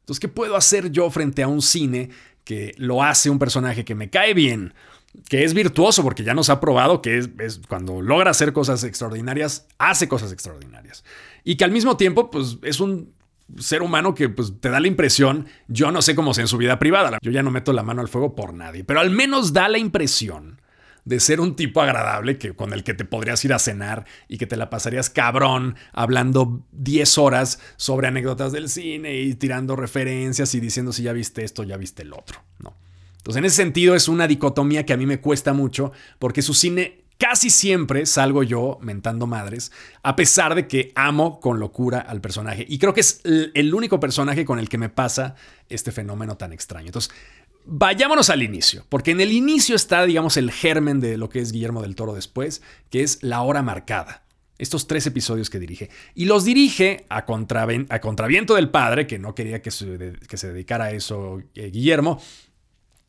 Entonces, 0.00 0.20
¿qué 0.20 0.28
puedo 0.28 0.56
hacer 0.56 0.90
yo 0.90 1.10
frente 1.10 1.42
a 1.42 1.48
un 1.48 1.60
cine 1.60 2.08
que 2.44 2.74
lo 2.78 3.02
hace 3.02 3.28
un 3.28 3.38
personaje 3.38 3.84
que 3.84 3.94
me 3.94 4.08
cae 4.08 4.32
bien? 4.32 4.72
Que 5.28 5.44
es 5.44 5.54
virtuoso 5.54 6.02
porque 6.02 6.24
ya 6.24 6.34
nos 6.34 6.50
ha 6.50 6.60
probado 6.60 7.02
que 7.02 7.18
es, 7.18 7.60
cuando 7.68 8.02
logra 8.02 8.30
hacer 8.30 8.52
cosas 8.52 8.84
extraordinarias, 8.84 9.66
hace 9.78 10.08
cosas 10.08 10.32
extraordinarias. 10.32 11.04
Y 11.44 11.56
que 11.56 11.64
al 11.64 11.70
mismo 11.70 11.96
tiempo, 11.96 12.30
pues 12.30 12.58
es 12.62 12.80
un 12.80 13.12
ser 13.58 13.82
humano 13.82 14.14
que 14.14 14.28
pues, 14.28 14.52
te 14.60 14.70
da 14.70 14.80
la 14.80 14.88
impresión, 14.88 15.46
yo 15.68 15.90
no 15.90 16.02
sé 16.02 16.14
cómo 16.14 16.34
sea 16.34 16.42
en 16.42 16.48
su 16.48 16.58
vida 16.58 16.78
privada, 16.78 17.18
yo 17.22 17.30
ya 17.30 17.42
no 17.42 17.50
meto 17.50 17.72
la 17.72 17.82
mano 17.82 18.02
al 18.02 18.08
fuego 18.08 18.34
por 18.34 18.52
nadie, 18.52 18.84
pero 18.84 19.00
al 19.00 19.10
menos 19.10 19.52
da 19.52 19.68
la 19.68 19.78
impresión 19.78 20.60
de 21.04 21.20
ser 21.20 21.40
un 21.40 21.56
tipo 21.56 21.80
agradable 21.80 22.36
que, 22.36 22.52
con 22.52 22.74
el 22.74 22.84
que 22.84 22.92
te 22.92 23.06
podrías 23.06 23.42
ir 23.46 23.54
a 23.54 23.58
cenar 23.58 24.04
y 24.28 24.36
que 24.36 24.46
te 24.46 24.56
la 24.56 24.68
pasarías 24.68 25.08
cabrón 25.08 25.76
hablando 25.92 26.66
10 26.72 27.16
horas 27.16 27.60
sobre 27.76 28.08
anécdotas 28.08 28.52
del 28.52 28.68
cine 28.68 29.14
y 29.16 29.34
tirando 29.34 29.74
referencias 29.74 30.54
y 30.54 30.60
diciendo 30.60 30.92
si 30.92 31.04
ya 31.04 31.14
viste 31.14 31.44
esto, 31.44 31.62
ya 31.62 31.78
viste 31.78 32.02
el 32.02 32.12
otro, 32.12 32.42
¿no? 32.58 32.76
Entonces, 33.28 33.40
en 33.40 33.44
ese 33.44 33.56
sentido, 33.56 33.94
es 33.94 34.08
una 34.08 34.26
dicotomía 34.26 34.86
que 34.86 34.94
a 34.94 34.96
mí 34.96 35.04
me 35.04 35.20
cuesta 35.20 35.52
mucho, 35.52 35.92
porque 36.18 36.40
su 36.40 36.54
cine 36.54 37.04
casi 37.18 37.50
siempre 37.50 38.06
salgo 38.06 38.42
yo 38.42 38.78
mentando 38.80 39.26
madres, 39.26 39.70
a 40.02 40.16
pesar 40.16 40.54
de 40.54 40.66
que 40.66 40.92
amo 40.94 41.38
con 41.38 41.60
locura 41.60 41.98
al 41.98 42.22
personaje. 42.22 42.64
Y 42.66 42.78
creo 42.78 42.94
que 42.94 43.02
es 43.02 43.20
el 43.24 43.74
único 43.74 44.00
personaje 44.00 44.46
con 44.46 44.58
el 44.58 44.70
que 44.70 44.78
me 44.78 44.88
pasa 44.88 45.34
este 45.68 45.92
fenómeno 45.92 46.38
tan 46.38 46.54
extraño. 46.54 46.86
Entonces, 46.86 47.12
vayámonos 47.66 48.30
al 48.30 48.42
inicio, 48.42 48.86
porque 48.88 49.10
en 49.10 49.20
el 49.20 49.30
inicio 49.30 49.76
está, 49.76 50.06
digamos, 50.06 50.38
el 50.38 50.50
germen 50.50 50.98
de 50.98 51.18
lo 51.18 51.28
que 51.28 51.40
es 51.40 51.52
Guillermo 51.52 51.82
del 51.82 51.96
Toro 51.96 52.14
después, 52.14 52.62
que 52.88 53.02
es 53.02 53.22
La 53.22 53.42
Hora 53.42 53.60
Marcada. 53.60 54.24
Estos 54.56 54.88
tres 54.88 55.06
episodios 55.06 55.50
que 55.50 55.60
dirige. 55.60 55.90
Y 56.14 56.24
los 56.24 56.46
dirige 56.46 57.04
a, 57.10 57.26
contraviento 57.26 58.54
del 58.54 58.70
padre, 58.70 59.06
que 59.06 59.18
no 59.18 59.34
quería 59.34 59.60
que 59.60 59.70
se, 59.70 60.14
que 60.26 60.36
se 60.38 60.48
dedicara 60.48 60.86
a 60.86 60.90
eso 60.92 61.42
eh, 61.54 61.70
Guillermo, 61.70 62.20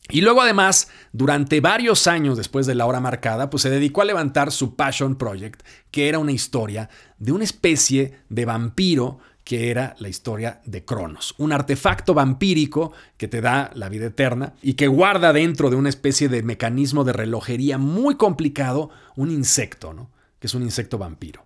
y 0.09 0.21
luego 0.21 0.41
además, 0.41 0.89
durante 1.13 1.61
varios 1.61 2.07
años 2.07 2.37
después 2.37 2.65
de 2.65 2.75
la 2.75 2.85
hora 2.85 2.99
marcada, 2.99 3.49
pues 3.49 3.63
se 3.63 3.69
dedicó 3.69 4.01
a 4.01 4.05
levantar 4.05 4.51
su 4.51 4.75
Passion 4.75 5.15
Project, 5.15 5.61
que 5.91 6.09
era 6.09 6.19
una 6.19 6.31
historia 6.31 6.89
de 7.17 7.31
una 7.31 7.43
especie 7.43 8.19
de 8.29 8.45
vampiro 8.45 9.19
que 9.43 9.71
era 9.71 9.95
la 9.97 10.09
historia 10.09 10.61
de 10.65 10.85
Cronos, 10.85 11.33
un 11.39 11.51
artefacto 11.51 12.13
vampírico 12.13 12.91
que 13.17 13.27
te 13.27 13.41
da 13.41 13.71
la 13.73 13.89
vida 13.89 14.05
eterna 14.05 14.53
y 14.61 14.73
que 14.73 14.87
guarda 14.87 15.33
dentro 15.33 15.71
de 15.71 15.75
una 15.75 15.89
especie 15.89 16.29
de 16.29 16.43
mecanismo 16.43 17.03
de 17.03 17.13
relojería 17.13 17.79
muy 17.79 18.15
complicado 18.15 18.91
un 19.15 19.31
insecto, 19.31 19.91
¿no? 19.91 20.11
Que 20.39 20.45
es 20.45 20.53
un 20.53 20.61
insecto 20.61 20.99
vampiro. 20.99 21.45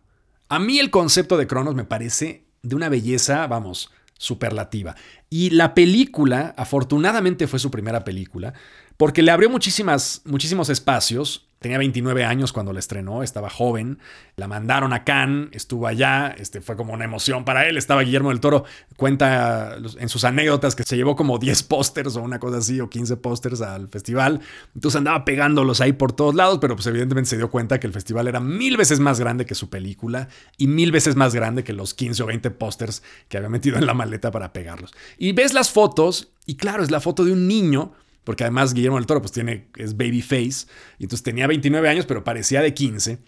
A 0.49 0.59
mí 0.59 0.79
el 0.79 0.89
concepto 0.89 1.37
de 1.37 1.47
Cronos 1.47 1.75
me 1.75 1.85
parece 1.85 2.43
de 2.61 2.75
una 2.75 2.89
belleza, 2.89 3.47
vamos, 3.47 3.89
superlativa. 4.17 4.95
Y 5.29 5.51
la 5.51 5.73
película, 5.73 6.53
afortunadamente 6.57 7.47
fue 7.47 7.59
su 7.59 7.71
primera 7.71 8.03
película, 8.03 8.53
porque 8.97 9.21
le 9.21 9.31
abrió 9.31 9.49
muchísimas, 9.49 10.21
muchísimos 10.25 10.69
espacios 10.69 11.47
Tenía 11.63 11.77
29 11.77 12.25
años 12.25 12.51
cuando 12.51 12.73
la 12.73 12.79
estrenó, 12.79 13.23
estaba 13.23 13.49
joven. 13.49 13.97
La 14.35 14.49
mandaron 14.49 14.91
a 14.91 15.05
Cannes, 15.05 15.47
estuvo 15.53 15.87
allá, 15.87 16.35
este, 16.37 16.59
fue 16.59 16.75
como 16.75 16.91
una 16.91 17.05
emoción 17.05 17.45
para 17.45 17.69
él. 17.69 17.77
Estaba 17.77 18.01
Guillermo 18.01 18.31
del 18.31 18.41
Toro, 18.41 18.65
cuenta 18.97 19.77
en 19.97 20.09
sus 20.09 20.25
anécdotas 20.25 20.75
que 20.75 20.83
se 20.83 20.97
llevó 20.97 21.15
como 21.15 21.39
10 21.39 21.63
pósters 21.63 22.17
o 22.17 22.21
una 22.21 22.37
cosa 22.37 22.57
así, 22.57 22.81
o 22.81 22.89
15 22.89 23.15
pósters 23.15 23.61
al 23.61 23.87
festival. 23.87 24.41
Entonces 24.75 24.97
andaba 24.97 25.23
pegándolos 25.23 25.79
ahí 25.79 25.93
por 25.93 26.11
todos 26.11 26.35
lados, 26.35 26.59
pero 26.59 26.75
pues 26.75 26.85
evidentemente 26.87 27.29
se 27.29 27.37
dio 27.37 27.49
cuenta 27.49 27.79
que 27.79 27.87
el 27.87 27.93
festival 27.93 28.27
era 28.27 28.41
mil 28.41 28.75
veces 28.75 28.99
más 28.99 29.21
grande 29.21 29.45
que 29.45 29.55
su 29.55 29.69
película 29.69 30.27
y 30.57 30.67
mil 30.67 30.91
veces 30.91 31.15
más 31.15 31.33
grande 31.33 31.63
que 31.63 31.71
los 31.71 31.93
15 31.93 32.23
o 32.23 32.25
20 32.25 32.51
pósters 32.51 33.03
que 33.29 33.37
había 33.37 33.47
metido 33.47 33.77
en 33.77 33.85
la 33.85 33.93
maleta 33.93 34.31
para 34.31 34.51
pegarlos. 34.51 34.91
Y 35.17 35.31
ves 35.31 35.53
las 35.53 35.71
fotos, 35.71 36.27
y 36.45 36.55
claro, 36.55 36.83
es 36.83 36.91
la 36.91 36.99
foto 36.99 37.23
de 37.23 37.31
un 37.31 37.47
niño 37.47 37.93
porque 38.23 38.43
además 38.43 38.73
Guillermo 38.73 38.97
del 38.97 39.05
Toro 39.05 39.21
pues 39.21 39.31
tiene, 39.31 39.67
es 39.77 39.97
babyface, 39.97 40.67
y 40.99 41.03
entonces 41.03 41.23
tenía 41.23 41.47
29 41.47 41.87
años, 41.89 42.05
pero 42.05 42.23
parecía 42.23 42.61
de 42.61 42.73
15. 42.73 43.19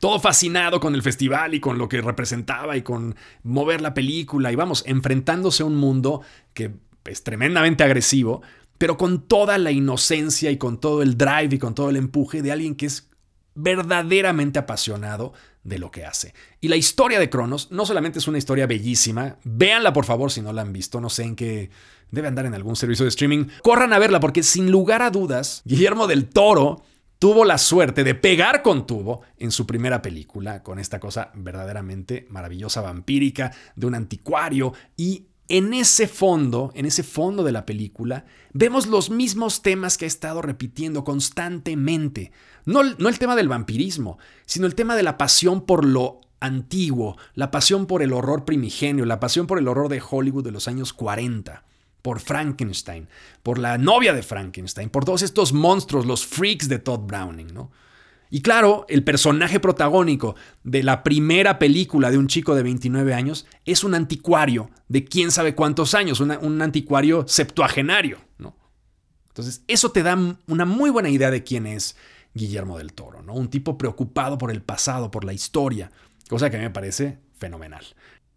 Todo 0.00 0.18
fascinado 0.18 0.80
con 0.80 0.94
el 0.94 1.02
festival 1.02 1.54
y 1.54 1.60
con 1.60 1.78
lo 1.78 1.88
que 1.88 2.00
representaba 2.00 2.76
y 2.76 2.82
con 2.82 3.14
mover 3.42 3.80
la 3.80 3.94
película 3.94 4.50
y 4.50 4.56
vamos, 4.56 4.82
enfrentándose 4.86 5.62
a 5.62 5.66
un 5.66 5.76
mundo 5.76 6.22
que 6.54 6.72
es 7.04 7.22
tremendamente 7.22 7.84
agresivo, 7.84 8.42
pero 8.78 8.96
con 8.96 9.22
toda 9.22 9.58
la 9.58 9.70
inocencia 9.70 10.50
y 10.50 10.56
con 10.56 10.78
todo 10.80 11.02
el 11.02 11.16
drive 11.16 11.54
y 11.54 11.58
con 11.58 11.74
todo 11.74 11.90
el 11.90 11.96
empuje 11.96 12.42
de 12.42 12.52
alguien 12.52 12.74
que 12.74 12.86
es 12.86 13.08
verdaderamente 13.56 14.60
apasionado 14.60 15.32
de 15.64 15.78
lo 15.78 15.90
que 15.90 16.04
hace. 16.04 16.32
Y 16.60 16.68
la 16.68 16.76
historia 16.76 17.18
de 17.18 17.28
Cronos 17.28 17.72
no 17.72 17.84
solamente 17.84 18.20
es 18.20 18.28
una 18.28 18.38
historia 18.38 18.66
bellísima, 18.66 19.38
véanla 19.42 19.92
por 19.92 20.04
favor 20.04 20.30
si 20.30 20.40
no 20.40 20.52
la 20.52 20.62
han 20.62 20.72
visto, 20.72 21.00
no 21.00 21.10
sé 21.10 21.24
en 21.24 21.34
qué 21.34 21.70
debe 22.12 22.28
andar 22.28 22.46
en 22.46 22.54
algún 22.54 22.76
servicio 22.76 23.04
de 23.04 23.08
streaming, 23.08 23.46
corran 23.62 23.92
a 23.92 23.98
verla 23.98 24.20
porque 24.20 24.44
sin 24.44 24.70
lugar 24.70 25.02
a 25.02 25.10
dudas, 25.10 25.62
Guillermo 25.64 26.06
del 26.06 26.26
Toro 26.28 26.82
tuvo 27.18 27.44
la 27.44 27.58
suerte 27.58 28.04
de 28.04 28.14
pegar 28.14 28.62
con 28.62 28.86
tubo 28.86 29.22
en 29.38 29.50
su 29.50 29.66
primera 29.66 30.02
película, 30.02 30.62
con 30.62 30.78
esta 30.78 31.00
cosa 31.00 31.30
verdaderamente 31.34 32.26
maravillosa, 32.30 32.82
vampírica, 32.82 33.52
de 33.74 33.86
un 33.86 33.94
anticuario 33.94 34.72
y 34.96 35.26
en 35.48 35.74
ese 35.74 36.08
fondo, 36.08 36.72
en 36.74 36.86
ese 36.86 37.02
fondo 37.02 37.44
de 37.44 37.52
la 37.52 37.66
película, 37.66 38.24
vemos 38.52 38.86
los 38.86 39.10
mismos 39.10 39.62
temas 39.62 39.96
que 39.96 40.04
ha 40.04 40.08
estado 40.08 40.42
repitiendo 40.42 41.04
constantemente. 41.04 42.32
No, 42.64 42.82
no, 42.82 43.08
el 43.08 43.18
tema 43.18 43.36
del 43.36 43.48
vampirismo, 43.48 44.18
sino 44.44 44.66
el 44.66 44.74
tema 44.74 44.96
de 44.96 45.02
la 45.02 45.18
pasión 45.18 45.64
por 45.64 45.84
lo 45.84 46.20
antiguo, 46.40 47.16
la 47.34 47.50
pasión 47.50 47.86
por 47.86 48.02
el 48.02 48.12
horror 48.12 48.44
primigenio, 48.44 49.04
la 49.04 49.20
pasión 49.20 49.46
por 49.46 49.58
el 49.58 49.68
horror 49.68 49.88
de 49.88 50.02
Hollywood 50.08 50.44
de 50.44 50.52
los 50.52 50.68
años 50.68 50.92
40 50.92 51.64
por 52.02 52.20
Frankenstein, 52.20 53.08
por 53.42 53.58
la 53.58 53.78
novia 53.78 54.12
de 54.12 54.22
Frankenstein, 54.22 54.90
por 54.90 55.04
todos 55.04 55.22
estos 55.22 55.52
monstruos, 55.52 56.06
los 56.06 56.24
freaks 56.24 56.68
de 56.68 56.78
Todd 56.78 57.00
Browning, 57.00 57.52
¿no? 57.52 57.72
Y 58.30 58.42
claro, 58.42 58.86
el 58.88 59.04
personaje 59.04 59.60
protagónico 59.60 60.34
de 60.64 60.82
la 60.82 61.02
primera 61.02 61.58
película 61.58 62.10
de 62.10 62.18
un 62.18 62.26
chico 62.26 62.54
de 62.54 62.62
29 62.62 63.14
años 63.14 63.46
es 63.64 63.84
un 63.84 63.94
anticuario 63.94 64.70
de 64.88 65.04
quién 65.04 65.30
sabe 65.30 65.54
cuántos 65.54 65.94
años, 65.94 66.20
un 66.20 66.62
anticuario 66.62 67.24
septuagenario, 67.28 68.18
¿no? 68.38 68.56
Entonces, 69.28 69.62
eso 69.68 69.92
te 69.92 70.02
da 70.02 70.18
una 70.46 70.64
muy 70.64 70.90
buena 70.90 71.10
idea 71.10 71.30
de 71.30 71.44
quién 71.44 71.66
es 71.66 71.96
Guillermo 72.34 72.78
del 72.78 72.92
Toro, 72.92 73.22
¿no? 73.22 73.34
Un 73.34 73.48
tipo 73.48 73.78
preocupado 73.78 74.38
por 74.38 74.50
el 74.50 74.62
pasado, 74.62 75.10
por 75.10 75.24
la 75.24 75.32
historia, 75.32 75.90
cosa 76.28 76.50
que 76.50 76.56
a 76.56 76.58
mí 76.58 76.64
me 76.64 76.70
parece 76.70 77.18
fenomenal. 77.38 77.84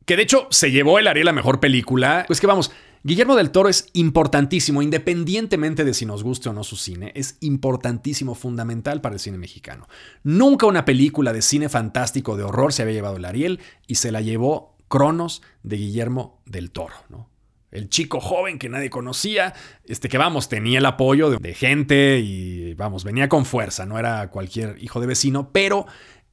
Que 0.06 0.16
de 0.16 0.24
hecho 0.24 0.48
se 0.50 0.72
llevó 0.72 1.00
el 1.00 1.08
Ariel 1.08 1.26
la 1.26 1.34
mejor 1.34 1.60
película. 1.60 2.26
Pues 2.28 2.42
que 2.42 2.48
vamos, 2.48 2.72
Guillermo 3.02 3.36
del 3.38 3.52
Toro 3.52 3.70
es 3.70 3.88
importantísimo, 3.94 4.82
independientemente 4.82 5.86
de 5.86 5.94
si 5.94 6.06
nos 6.06 6.22
guste 6.22 6.50
o 6.50 6.54
no 6.54 6.66
su 6.66 6.76
cine, 6.76 7.14
es 7.16 7.38
importantísimo, 7.40 8.36
fundamental 8.36 9.00
para 9.00 9.16
el 9.16 9.22
cine 9.22 9.38
mexicano. 9.38 9.88
Nunca 10.24 10.66
una 10.66 10.84
película 10.84 11.32
de 11.32 11.42
cine 11.42 11.70
fantástico 11.70 12.36
de 12.36 12.44
horror 12.44 12.74
se 12.74 12.82
había 12.82 12.96
llevado 12.96 13.16
el 13.16 13.26
Ariel 13.26 13.62
y 13.88 13.96
se 13.96 14.12
la 14.12 14.20
llevó 14.20 14.76
Cronos 14.90 15.42
de 15.64 15.78
Guillermo 15.78 16.42
del 16.46 16.72
Toro, 16.72 16.96
¿no? 17.10 17.30
El 17.72 17.88
chico 17.88 18.20
joven 18.20 18.58
que 18.58 18.68
nadie 18.68 18.90
conocía, 18.90 19.54
este 19.86 20.10
que 20.10 20.18
vamos, 20.18 20.50
tenía 20.50 20.80
el 20.80 20.86
apoyo 20.88 21.30
de, 21.30 21.38
de 21.38 21.54
gente 21.54 22.20
y 22.20 22.74
vamos, 22.74 23.04
venía 23.04 23.30
con 23.30 23.46
fuerza, 23.46 23.86
no 23.86 24.00
era 24.00 24.32
cualquier 24.32 24.78
hijo 24.82 25.00
de 25.00 25.06
vecino, 25.06 25.52
pero 25.52 25.86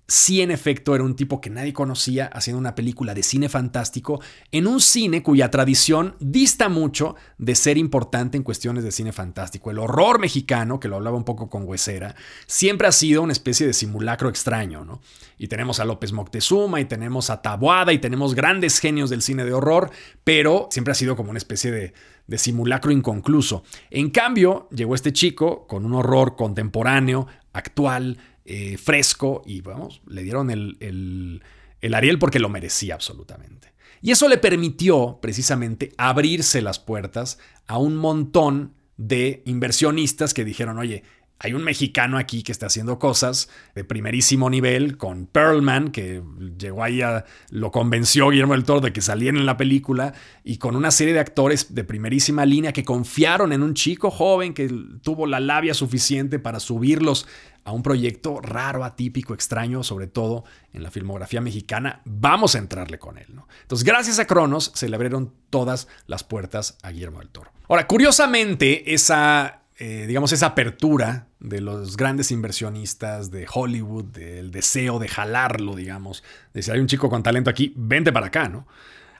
sí 0.09 0.41
en 0.41 0.51
efecto 0.51 0.95
era 0.95 1.05
un 1.05 1.17
tipo 1.17 1.41
que 1.41 1.51
nadie 1.51 1.73
conocía 1.73 2.27
haciendo 2.27 2.61
una 2.61 2.75
película 2.75 3.15
de 3.15 3.23
cine 3.23 3.49
fantástico 3.49 4.21
en 4.53 4.67
un 4.67 4.81
cine 4.81 5.23
cuya 5.23 5.51
tradición 5.51 6.17
dista 6.21 6.69
mucho 6.69 7.17
de 7.39 7.55
ser 7.55 7.77
importante 7.77 8.37
en 8.37 8.45
cuestiones 8.45 8.85
de 8.85 8.93
cine 8.93 9.13
fantástico. 9.13 9.71
El 9.71 9.79
horror 9.79 10.21
mexicano, 10.21 10.79
que 10.79 10.89
lo 10.89 10.97
hablaba 10.97 11.17
un 11.17 11.25
poco 11.25 11.51
con 11.51 11.65
Huesera, 11.67 12.15
siempre 12.47 12.87
ha 12.87 12.93
sido 12.93 13.23
una 13.23 13.33
especie 13.33 13.67
de 13.67 13.73
simulacro 13.73 14.29
extraño, 14.29 14.85
¿no? 14.85 15.01
Y 15.39 15.49
tenemos 15.49 15.81
a 15.81 15.85
López 15.85 16.13
Moctezuma 16.13 16.81
y 16.81 16.87
tenemos 16.87 17.29
a 17.29 17.43
Taboada 17.43 17.93
y 17.93 17.99
tenemos 17.99 18.35
grandes 18.35 18.79
genios 18.79 19.11
del 19.11 19.23
cine 19.23 19.45
de 19.45 19.53
horror, 19.53 19.91
pero 20.25 20.69
siempre 20.71 20.93
ha 20.93 20.95
sido 20.95 21.17
como 21.17 21.31
una 21.31 21.39
especie 21.39 21.71
de, 21.71 21.93
de 22.27 22.39
simulacro 22.39 22.91
inconcluso. 22.91 23.65
En 23.91 24.11
cambio, 24.11 24.69
llegó 24.71 24.95
este 24.95 25.13
chico 25.13 25.67
con 25.67 25.85
un 25.85 25.95
horror 25.95 26.37
contemporáneo, 26.37 27.27
actual, 27.53 28.19
eh, 28.49 28.79
fresco 28.79 29.43
y 29.45 29.61
vamos, 29.61 30.03
le 30.07 30.23
dieron 30.23 30.51
el, 30.51 30.77
el, 30.81 31.95
Ariel 31.95 32.19
porque 32.19 32.39
lo 32.39 32.49
merecía 32.49 32.95
absolutamente. 32.95 33.73
Y 34.03 34.13
eso 34.13 34.29
le 34.29 34.39
permitió 34.39 35.19
precisamente 35.21 35.93
abrirse 35.99 36.63
las 36.63 36.79
puertas 36.79 37.39
a 37.67 37.79
un 37.79 37.97
montón 37.97 38.75
de 38.97 39.43
inversionistas 39.47 40.33
que 40.33 40.45
dijeron, 40.45 40.79
oye, 40.79 41.03
hay 41.39 41.53
un 41.53 41.65
mexicano 41.65 42.17
aquí 42.17 42.43
que 42.43 42.53
está 42.53 42.67
haciendo 42.67 42.99
cosas 42.99 43.51
de 43.75 43.85
primerísimo 43.85 44.49
nivel 44.49 44.97
con 44.97 45.27
Pearlman, 45.27 45.91
que 45.91 46.23
llegó 46.59 46.83
ahí 46.83 47.03
a. 47.03 47.27
lo 47.51 47.71
convenció 47.71 48.31
Guillermo 48.31 48.55
del 48.55 48.65
Toro 48.65 48.81
de 48.81 48.93
que 48.93 49.03
saliera 49.03 49.37
en 49.37 49.45
la 49.45 49.59
película, 49.59 50.15
y 50.45 50.57
con 50.57 50.77
una 50.77 50.91
serie 50.91 51.13
de 51.13 51.21
actores 51.21 51.75
de 51.75 51.85
primerísima 51.85 52.47
línea 52.47 52.73
que 52.73 52.85
confiaron 52.85 53.53
en 53.53 53.63
un 53.63 53.75
chico 53.75 54.11
joven 54.11 54.55
que 54.55 54.73
tuvo 55.03 55.27
la 55.27 55.41
labia 55.41 55.75
suficiente 55.75 56.39
para 56.39 56.59
subirlos 56.59 57.27
a 57.67 57.73
un 57.73 57.83
proyecto 57.83 58.41
raro, 58.41 58.85
atípico, 58.85 59.35
extraño, 59.35 59.83
sobre 59.83 60.07
todo 60.07 60.45
en 60.73 60.85
la 60.85 60.91
filmografía 60.93 61.41
mexicana. 61.41 62.01
Vamos 62.05 62.55
a 62.55 62.59
entrarle 62.59 62.99
con 62.99 63.19
él. 63.19 63.27
¿no? 63.31 63.49
Entonces, 63.63 63.85
gracias 63.85 64.21
a 64.21 64.25
Cronos, 64.25 64.71
se 64.75 64.89
le 64.89 64.95
abrieron 64.95 65.35
todas 65.51 65.89
las 66.07 66.23
puertas 66.23 66.79
a 66.83 66.93
Guillermo 66.93 67.19
del 67.19 67.29
Toro. 67.29 67.51
Ahora, 67.69 67.89
curiosamente, 67.89 68.95
esa 68.95 69.63
eh, 69.79 70.07
digamos, 70.07 70.33
esa 70.33 70.47
apertura 70.47 71.27
de 71.41 71.61
los 71.61 71.97
grandes 71.99 72.31
inversionistas 72.31 73.31
de 73.31 73.47
Hollywood, 73.53 74.05
del 74.05 74.51
deseo 74.53 74.99
de 74.99 75.09
jalarlo, 75.09 75.75
digamos, 75.75 76.23
de 76.55 76.63
si 76.63 76.71
hay 76.71 76.79
un 76.79 76.87
chico 76.87 77.11
con 77.11 77.23
talento 77.23 77.51
aquí, 77.51 77.75
vente 77.77 78.13
para 78.13 78.29
acá, 78.29 78.49
¿no? 78.49 78.67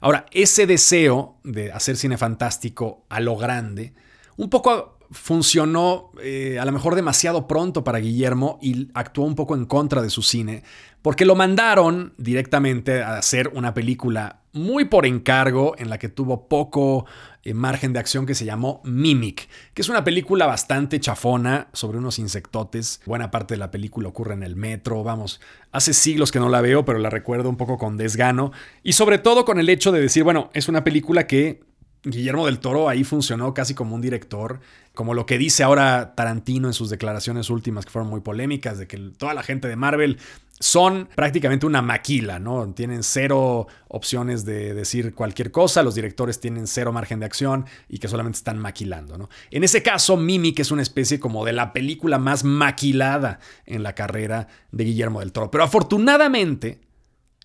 Ahora, 0.01 0.25
ese 0.31 0.67
deseo 0.67 1.37
de 1.43 1.73
hacer 1.73 1.97
cine 1.97 2.17
fantástico 2.17 3.05
a 3.09 3.21
lo 3.21 3.37
grande, 3.37 3.93
un 4.37 4.49
poco 4.49 4.96
funcionó 5.11 6.11
eh, 6.23 6.59
a 6.61 6.65
lo 6.65 6.73
mejor 6.73 6.95
demasiado 6.95 7.47
pronto 7.47 7.85
para 7.85 7.99
Guillermo 7.99 8.59
y 8.61 8.89
actuó 8.95 9.25
un 9.25 9.35
poco 9.35 9.55
en 9.55 9.67
contra 9.67 10.03
de 10.03 10.11
su 10.11 10.23
cine, 10.23 10.63
porque 11.03 11.25
lo 11.25 11.35
mandaron 11.35 12.13
directamente 12.19 13.03
a 13.03 13.17
hacer 13.19 13.49
una 13.55 13.75
película 13.75 14.41
muy 14.53 14.87
por 14.87 15.07
encargo 15.07 15.75
en 15.79 15.91
la 15.91 15.99
que 15.99 16.09
tuvo 16.09 16.49
poco 16.49 17.05
eh, 17.43 17.55
margen 17.55 17.93
de 17.93 18.01
acción 18.01 18.27
que 18.27 18.35
se 18.35 18.45
llamó 18.45 18.81
Mimic, 18.85 19.49
que 19.75 19.83
es 19.83 19.89
una 19.89 20.03
película 20.03 20.47
bastante 20.47 20.99
chafona 20.99 21.69
sobre 21.73 21.99
unos 21.99 22.19
insectotes. 22.19 23.01
Buena 23.05 23.31
parte 23.31 23.55
de 23.55 23.59
la 23.59 23.71
película 23.71 24.09
ocurre 24.09 24.35
en 24.35 24.43
el 24.43 24.57
metro, 24.57 25.05
vamos, 25.05 25.41
hace 25.71 25.93
siglos 25.93 26.33
que 26.33 26.41
no 26.41 26.49
la 26.49 26.63
veo, 26.63 26.85
pero 26.85 26.99
la 26.99 27.11
recuerdo 27.11 27.51
un 27.51 27.57
poco 27.57 27.77
con 27.77 27.97
desgano 27.97 28.51
y 28.83 28.95
sobre 28.95 29.19
todo 29.19 29.45
con 29.45 29.61
el 29.61 29.69
hecho 29.69 29.93
de 29.93 30.01
decir, 30.01 30.25
bueno, 30.25 30.51
es 30.55 30.69
una 30.69 30.83
película 30.83 31.27
que 31.27 31.61
Guillermo 32.05 32.47
del 32.47 32.61
Toro 32.61 32.89
ahí 32.89 33.05
funcionó 33.05 33.53
casi 33.53 33.75
como 33.75 33.95
un 33.95 34.01
director, 34.01 34.61
como 34.95 35.15
lo 35.15 35.27
que 35.27 35.39
dice 35.39 35.63
ahora 35.63 36.15
Tarantino 36.15 36.69
en 36.69 36.75
sus 36.75 36.91
declaraciones 36.91 37.51
últimas 37.51 37.85
que 37.85 37.91
fueron 37.91 38.09
muy 38.09 38.21
polémicas, 38.21 38.79
de 38.79 38.87
que 38.87 38.97
toda 38.97 39.35
la 39.35 39.43
gente 39.43 39.69
de 39.69 39.77
Marvel 39.77 40.19
son 40.59 41.09
prácticamente 41.15 41.67
una 41.67 41.83
maquila, 41.83 42.39
¿no? 42.39 42.73
Tienen 42.73 43.03
cero 43.03 43.67
opciones 43.89 44.45
de 44.45 44.73
decir 44.73 45.15
cualquier 45.15 45.51
cosa, 45.51 45.83
los 45.83 45.95
directores 45.95 46.41
tienen 46.41 46.67
cero 46.67 46.93
margen 46.93 47.21
de 47.21 47.27
acción 47.27 47.67
y 47.89 47.99
que 47.99 48.09
solamente 48.09 48.39
están 48.39 48.59
maquilando, 48.59 49.19
¿no? 49.19 49.29
En 49.51 49.65
ese 49.65 49.83
caso, 49.83 50.17
Mimic 50.17 50.61
es 50.61 50.71
una 50.71 50.83
especie 50.83 51.21
como 51.21 51.45
de 51.45 51.53
la 51.53 51.73
película 51.73 52.19
más 52.19 52.45
maquilada 52.45 53.39
en 53.67 53.83
la 53.83 53.95
carrera 53.95 54.49
de 54.73 54.85
Guillermo 54.85 55.21
del 55.21 55.33
Toro. 55.33 55.51
Pero 55.51 55.65
afortunadamente, 55.65 56.81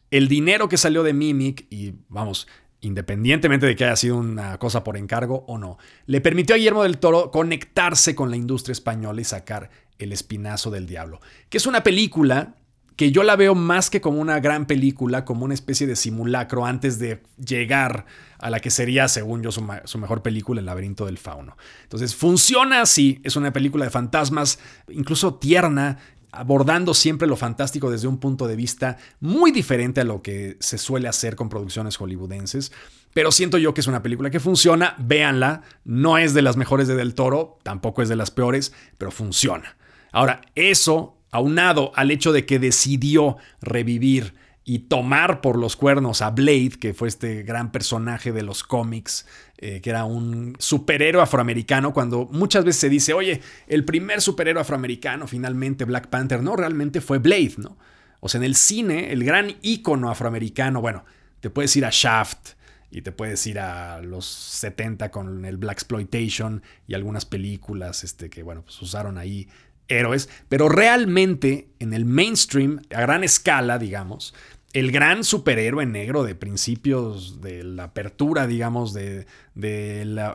el 0.10 0.28
dinero 0.28 0.70
que 0.70 0.78
salió 0.78 1.04
de 1.04 1.14
Mimic, 1.14 1.66
y 1.70 1.94
vamos, 2.08 2.48
independientemente 2.82 3.66
de 3.66 3.76
que 3.76 3.86
haya 3.86 3.96
sido 3.96 4.18
una 4.18 4.58
cosa 4.58 4.84
por 4.84 4.98
encargo 4.98 5.46
o 5.48 5.58
no, 5.58 5.78
le 6.08 6.20
permitió 6.20 6.56
a 6.56 6.58
Guillermo 6.58 6.84
del 6.84 6.98
Toro 6.98 7.32
conectarse 7.32 8.16
con 8.16 8.30
la 8.30 8.38
industria 8.38 8.74
española 8.74 9.22
y 9.22 9.24
sacar 9.24 9.70
El 10.00 10.12
Espinazo 10.12 10.72
del 10.72 10.88
Diablo, 10.88 11.22
que 11.50 11.58
es 11.58 11.66
una 11.66 11.84
película 11.84 12.56
que 12.96 13.12
yo 13.12 13.24
la 13.24 13.36
veo 13.36 13.56
más 13.56 13.90
que 13.90 14.02
como 14.02 14.20
una 14.20 14.40
gran 14.40 14.66
película, 14.68 15.26
como 15.26 15.46
una 15.46 15.54
especie 15.54 15.88
de 15.88 15.96
simulacro 15.96 16.66
antes 16.66 17.00
de 17.00 17.24
llegar 17.44 18.06
a 18.38 18.50
la 18.50 18.60
que 18.60 18.70
sería, 18.70 19.08
según 19.08 19.42
yo, 19.42 19.52
su, 19.52 19.64
mejor 19.98 20.22
película, 20.22 20.60
El 20.60 20.68
laberinto 20.68 21.06
del 21.06 21.18
fauno. 21.18 21.58
Entonces, 21.82 22.16
funciona 22.16 22.82
así, 22.82 23.20
es 23.24 23.36
una 23.36 23.54
película 23.54 23.86
de 23.86 23.92
fantasmas, 23.92 24.60
incluso 24.90 25.36
tierna, 25.36 25.98
abordando 26.32 26.94
siempre 26.94 27.28
lo 27.28 27.36
fantástico 27.36 27.92
desde 27.92 28.08
un 28.08 28.18
punto 28.18 28.48
de 28.48 28.56
vista 28.56 28.98
muy 29.20 29.52
diferente 29.52 30.02
a 30.02 30.06
lo 30.06 30.22
que 30.22 30.58
se 30.60 30.78
suele 30.78 31.08
hacer 31.08 31.36
con 31.36 31.50
producciones 31.50 31.98
hollywoodenses. 31.98 32.72
Pero 33.14 33.32
siento 33.32 33.58
yo 33.58 33.74
que 33.74 33.82
es 33.82 33.88
una 33.88 34.02
película 34.02 34.30
que 34.30 34.40
funciona, 34.40 34.96
véanla, 35.00 35.64
no 35.84 36.18
es 36.18 36.34
de 36.34 36.42
las 36.42 36.56
mejores 36.56 36.88
de 36.88 36.96
Del 36.96 37.14
Toro, 37.14 37.60
tampoco 37.64 38.02
es 38.02 38.10
de 38.10 38.16
las 38.16 38.32
peores, 38.32 38.74
pero 38.98 39.12
funciona. 39.12 39.76
Ahora, 40.14 40.42
eso 40.56 41.18
aunado 41.32 41.92
al 41.96 42.12
hecho 42.12 42.32
de 42.32 42.46
que 42.46 42.60
decidió 42.60 43.38
revivir 43.62 44.34
y 44.64 44.80
tomar 44.80 45.42
por 45.42 45.58
los 45.58 45.76
cuernos 45.76 46.22
a 46.22 46.30
Blade, 46.30 46.72
que 46.80 46.94
fue 46.94 47.08
este 47.08 47.44
gran 47.44 47.72
personaje 47.72 48.32
de 48.32 48.44
los 48.44 48.64
cómics, 48.64 49.26
eh, 49.58 49.82
que 49.82 49.90
era 49.90 50.06
un 50.06 50.56
superhéroe 50.60 51.24
afroamericano, 51.24 51.94
cuando 51.94 52.28
muchas 52.32 52.64
veces 52.64 52.82
se 52.82 52.90
dice, 52.90 53.14
oye, 53.14 53.42
el 53.68 53.86
primer 53.86 54.22
superhéroe 54.22 54.62
afroamericano, 54.62 55.28
finalmente 55.28 55.86
Black 55.86 56.08
Panther, 56.08 56.44
no, 56.44 56.56
realmente 56.56 57.02
fue 57.02 57.18
Blade, 57.18 57.56
¿no? 57.58 57.78
O 58.20 58.30
sea, 58.30 58.38
en 58.38 58.46
el 58.46 58.56
cine, 58.56 59.12
el 59.12 59.24
gran 59.24 59.56
ícono 59.64 60.12
afroamericano, 60.12 60.80
bueno, 60.80 61.06
te 61.40 61.50
puedes 61.50 61.76
ir 61.76 61.86
a 61.86 61.90
Shaft, 61.92 62.52
y 62.92 63.02
te 63.02 63.14
puedes 63.14 63.48
ir 63.48 63.58
a 63.58 64.02
los 64.02 64.26
70 64.26 65.12
con 65.12 65.46
el 65.46 65.56
Black 65.56 65.78
Exploitation 65.78 66.62
y 66.88 66.94
algunas 66.94 67.26
películas 67.26 68.04
este, 68.04 68.30
que, 68.30 68.44
bueno, 68.44 68.64
pues 68.64 68.80
usaron 68.82 69.18
ahí 69.18 69.48
héroes, 69.88 70.30
pero 70.50 70.70
realmente 70.70 71.70
en 71.80 71.94
el 71.94 72.06
mainstream, 72.06 72.82
a 72.94 73.02
gran 73.02 73.24
escala, 73.24 73.78
digamos, 73.78 74.34
el 74.74 74.92
gran 74.92 75.24
superhéroe 75.24 75.86
negro 75.86 76.24
de 76.24 76.36
principios 76.36 77.42
de 77.42 77.64
la 77.64 77.86
apertura, 77.86 78.48
digamos, 78.48 78.94
de, 78.94 79.26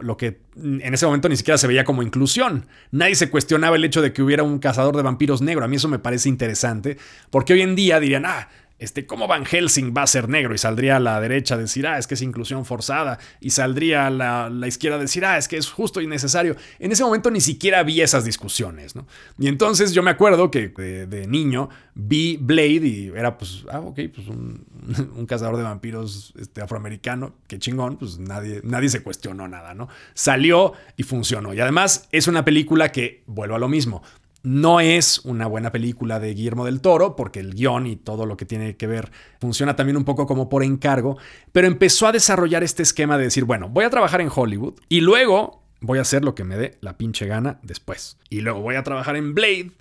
lo 0.00 0.16
que 0.16 0.40
en 0.56 0.92
ese 0.92 1.06
momento 1.06 1.28
ni 1.28 1.36
siquiera 1.36 1.56
se 1.56 1.66
veía 1.66 1.84
como 1.84 2.02
inclusión. 2.02 2.66
Nadie 2.90 3.14
se 3.14 3.30
cuestionaba 3.30 3.76
el 3.76 3.84
hecho 3.84 4.02
de 4.02 4.12
que 4.12 4.22
hubiera 4.22 4.42
un 4.42 4.58
cazador 4.58 4.96
de 4.96 5.02
vampiros 5.02 5.40
negro. 5.40 5.64
A 5.64 5.68
mí 5.68 5.76
eso 5.76 5.88
me 5.88 5.98
parece 5.98 6.28
interesante, 6.28 6.98
porque 7.30 7.54
hoy 7.54 7.62
en 7.62 7.76
día 7.76 7.98
dirían, 7.98 8.26
ah, 8.26 8.48
este, 8.78 9.06
¿cómo 9.06 9.26
Van 9.26 9.46
Helsing 9.46 9.94
va 9.96 10.02
a 10.02 10.06
ser 10.06 10.28
negro? 10.28 10.54
Y 10.54 10.58
saldría 10.58 10.96
a 10.96 11.00
la 11.00 11.20
derecha 11.20 11.54
a 11.54 11.58
decir, 11.58 11.86
ah, 11.86 11.98
es 11.98 12.06
que 12.06 12.14
es 12.14 12.22
inclusión 12.22 12.64
forzada. 12.64 13.18
Y 13.40 13.50
saldría 13.50 14.06
a 14.06 14.10
la, 14.10 14.68
izquierda 14.68 14.98
a 14.98 15.00
decir, 15.00 15.24
ah, 15.24 15.38
es 15.38 15.48
que 15.48 15.56
es 15.56 15.70
justo 15.70 16.00
y 16.00 16.06
necesario. 16.06 16.56
En 16.78 16.92
ese 16.92 17.02
momento 17.02 17.30
ni 17.30 17.40
siquiera 17.40 17.82
vi 17.82 18.02
esas 18.02 18.24
discusiones, 18.24 18.94
¿no? 18.94 19.06
Y 19.38 19.48
entonces 19.48 19.92
yo 19.92 20.02
me 20.02 20.10
acuerdo 20.10 20.50
que 20.50 20.68
de, 20.68 21.26
niño 21.26 21.70
vi 21.94 22.36
Blade 22.36 22.86
y 22.86 23.08
era, 23.08 23.38
pues, 23.38 23.64
ah, 23.70 23.80
ok, 23.80 24.00
pues 24.14 24.28
un, 24.28 25.26
cazador 25.26 25.56
de 25.56 25.62
vampiros 25.62 26.34
este, 26.38 26.60
afroamericano, 26.60 27.34
qué 27.48 27.58
chingón, 27.58 27.96
pues 27.96 28.18
nadie, 28.18 28.60
nadie 28.62 28.88
se 28.90 29.02
cuestionó 29.02 29.48
nada, 29.48 29.74
¿no? 29.74 29.88
Salió 30.14 30.74
y 30.96 31.02
funcionó. 31.02 31.54
Y 31.54 31.60
además 31.60 32.08
es 32.12 32.28
una 32.28 32.44
película 32.44 32.92
que, 32.92 33.22
vuelvo 33.26 33.56
a 33.56 33.58
lo 33.58 33.68
mismo, 33.68 34.02
no 34.46 34.78
es 34.78 35.18
una 35.24 35.48
buena 35.48 35.72
película 35.72 36.20
de 36.20 36.32
Guillermo 36.32 36.64
del 36.64 36.80
Toro, 36.80 37.16
porque 37.16 37.40
el 37.40 37.54
guion 37.54 37.88
y 37.88 37.96
todo 37.96 38.26
lo 38.26 38.36
que 38.36 38.44
tiene 38.44 38.76
que 38.76 38.86
ver 38.86 39.10
funciona 39.40 39.74
también 39.74 39.96
un 39.96 40.04
poco 40.04 40.24
como 40.28 40.48
por 40.48 40.62
encargo, 40.62 41.18
pero 41.50 41.66
empezó 41.66 42.06
a 42.06 42.12
desarrollar 42.12 42.62
este 42.62 42.84
esquema 42.84 43.18
de 43.18 43.24
decir, 43.24 43.42
bueno, 43.42 43.68
voy 43.68 43.84
a 43.84 43.90
trabajar 43.90 44.20
en 44.20 44.30
Hollywood 44.32 44.74
y 44.88 45.00
luego 45.00 45.64
voy 45.80 45.98
a 45.98 46.02
hacer 46.02 46.24
lo 46.24 46.36
que 46.36 46.44
me 46.44 46.56
dé 46.56 46.78
la 46.80 46.96
pinche 46.96 47.26
gana 47.26 47.58
después. 47.64 48.18
Y 48.30 48.40
luego 48.40 48.60
voy 48.60 48.76
a 48.76 48.84
trabajar 48.84 49.16
en 49.16 49.34
Blade 49.34 49.72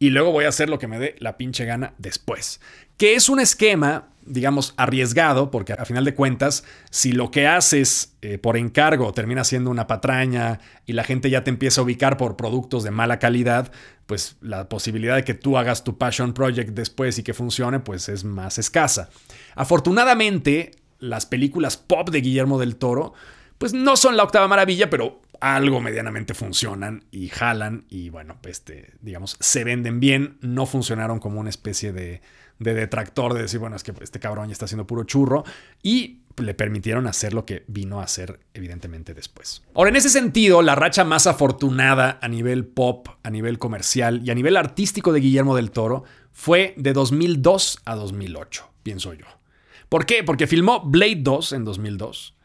y 0.00 0.10
luego 0.10 0.32
voy 0.32 0.46
a 0.46 0.48
hacer 0.48 0.68
lo 0.68 0.80
que 0.80 0.88
me 0.88 0.98
dé 0.98 1.14
la 1.20 1.36
pinche 1.36 1.64
gana 1.64 1.94
después. 1.98 2.60
Que 2.96 3.14
es 3.14 3.28
un 3.28 3.38
esquema 3.38 4.10
digamos, 4.30 4.74
arriesgado, 4.76 5.50
porque 5.50 5.72
a 5.72 5.84
final 5.84 6.04
de 6.04 6.14
cuentas, 6.14 6.64
si 6.90 7.12
lo 7.12 7.30
que 7.30 7.46
haces 7.46 8.14
eh, 8.22 8.38
por 8.38 8.56
encargo 8.56 9.12
termina 9.12 9.44
siendo 9.44 9.70
una 9.70 9.86
patraña 9.86 10.60
y 10.86 10.92
la 10.92 11.04
gente 11.04 11.30
ya 11.30 11.42
te 11.42 11.50
empieza 11.50 11.80
a 11.80 11.84
ubicar 11.84 12.16
por 12.16 12.36
productos 12.36 12.84
de 12.84 12.90
mala 12.90 13.18
calidad, 13.18 13.72
pues 14.06 14.36
la 14.40 14.68
posibilidad 14.68 15.16
de 15.16 15.24
que 15.24 15.34
tú 15.34 15.56
hagas 15.56 15.84
tu 15.84 15.98
passion 15.98 16.32
project 16.32 16.70
después 16.70 17.18
y 17.18 17.22
que 17.22 17.34
funcione, 17.34 17.80
pues 17.80 18.08
es 18.08 18.24
más 18.24 18.58
escasa. 18.58 19.10
Afortunadamente, 19.54 20.72
las 20.98 21.26
películas 21.26 21.76
pop 21.76 22.10
de 22.10 22.20
Guillermo 22.20 22.58
del 22.58 22.76
Toro, 22.76 23.14
pues 23.58 23.72
no 23.72 23.96
son 23.96 24.16
la 24.16 24.22
octava 24.22 24.48
maravilla, 24.48 24.90
pero 24.90 25.22
algo 25.40 25.80
medianamente 25.80 26.34
funcionan 26.34 27.04
y 27.10 27.28
jalan 27.28 27.86
y 27.88 28.10
bueno, 28.10 28.38
este, 28.44 28.94
digamos, 29.00 29.36
se 29.40 29.64
venden 29.64 30.00
bien, 30.00 30.38
no 30.40 30.66
funcionaron 30.66 31.18
como 31.18 31.40
una 31.40 31.50
especie 31.50 31.92
de 31.92 32.20
de 32.60 32.74
detractor, 32.74 33.34
de 33.34 33.42
decir, 33.42 33.58
bueno, 33.58 33.74
es 33.74 33.82
que 33.82 33.92
este 34.00 34.20
cabrón 34.20 34.48
ya 34.48 34.52
está 34.52 34.66
haciendo 34.66 34.86
puro 34.86 35.02
churro, 35.04 35.44
y 35.82 36.20
le 36.36 36.54
permitieron 36.54 37.06
hacer 37.06 37.34
lo 37.34 37.44
que 37.44 37.64
vino 37.66 38.00
a 38.00 38.04
hacer 38.04 38.40
evidentemente 38.54 39.14
después. 39.14 39.62
Ahora, 39.74 39.90
en 39.90 39.96
ese 39.96 40.10
sentido, 40.10 40.62
la 40.62 40.74
racha 40.74 41.04
más 41.04 41.26
afortunada 41.26 42.18
a 42.22 42.28
nivel 42.28 42.66
pop, 42.66 43.08
a 43.22 43.30
nivel 43.30 43.58
comercial 43.58 44.22
y 44.24 44.30
a 44.30 44.34
nivel 44.34 44.56
artístico 44.56 45.12
de 45.12 45.20
Guillermo 45.20 45.56
del 45.56 45.70
Toro 45.70 46.04
fue 46.32 46.74
de 46.76 46.92
2002 46.92 47.80
a 47.84 47.96
2008, 47.96 48.70
pienso 48.82 49.12
yo. 49.14 49.26
¿Por 49.88 50.06
qué? 50.06 50.22
Porque 50.22 50.46
filmó 50.46 50.82
Blade 50.84 51.18
2 51.18 51.52
en 51.54 51.64
2002, 51.64 52.36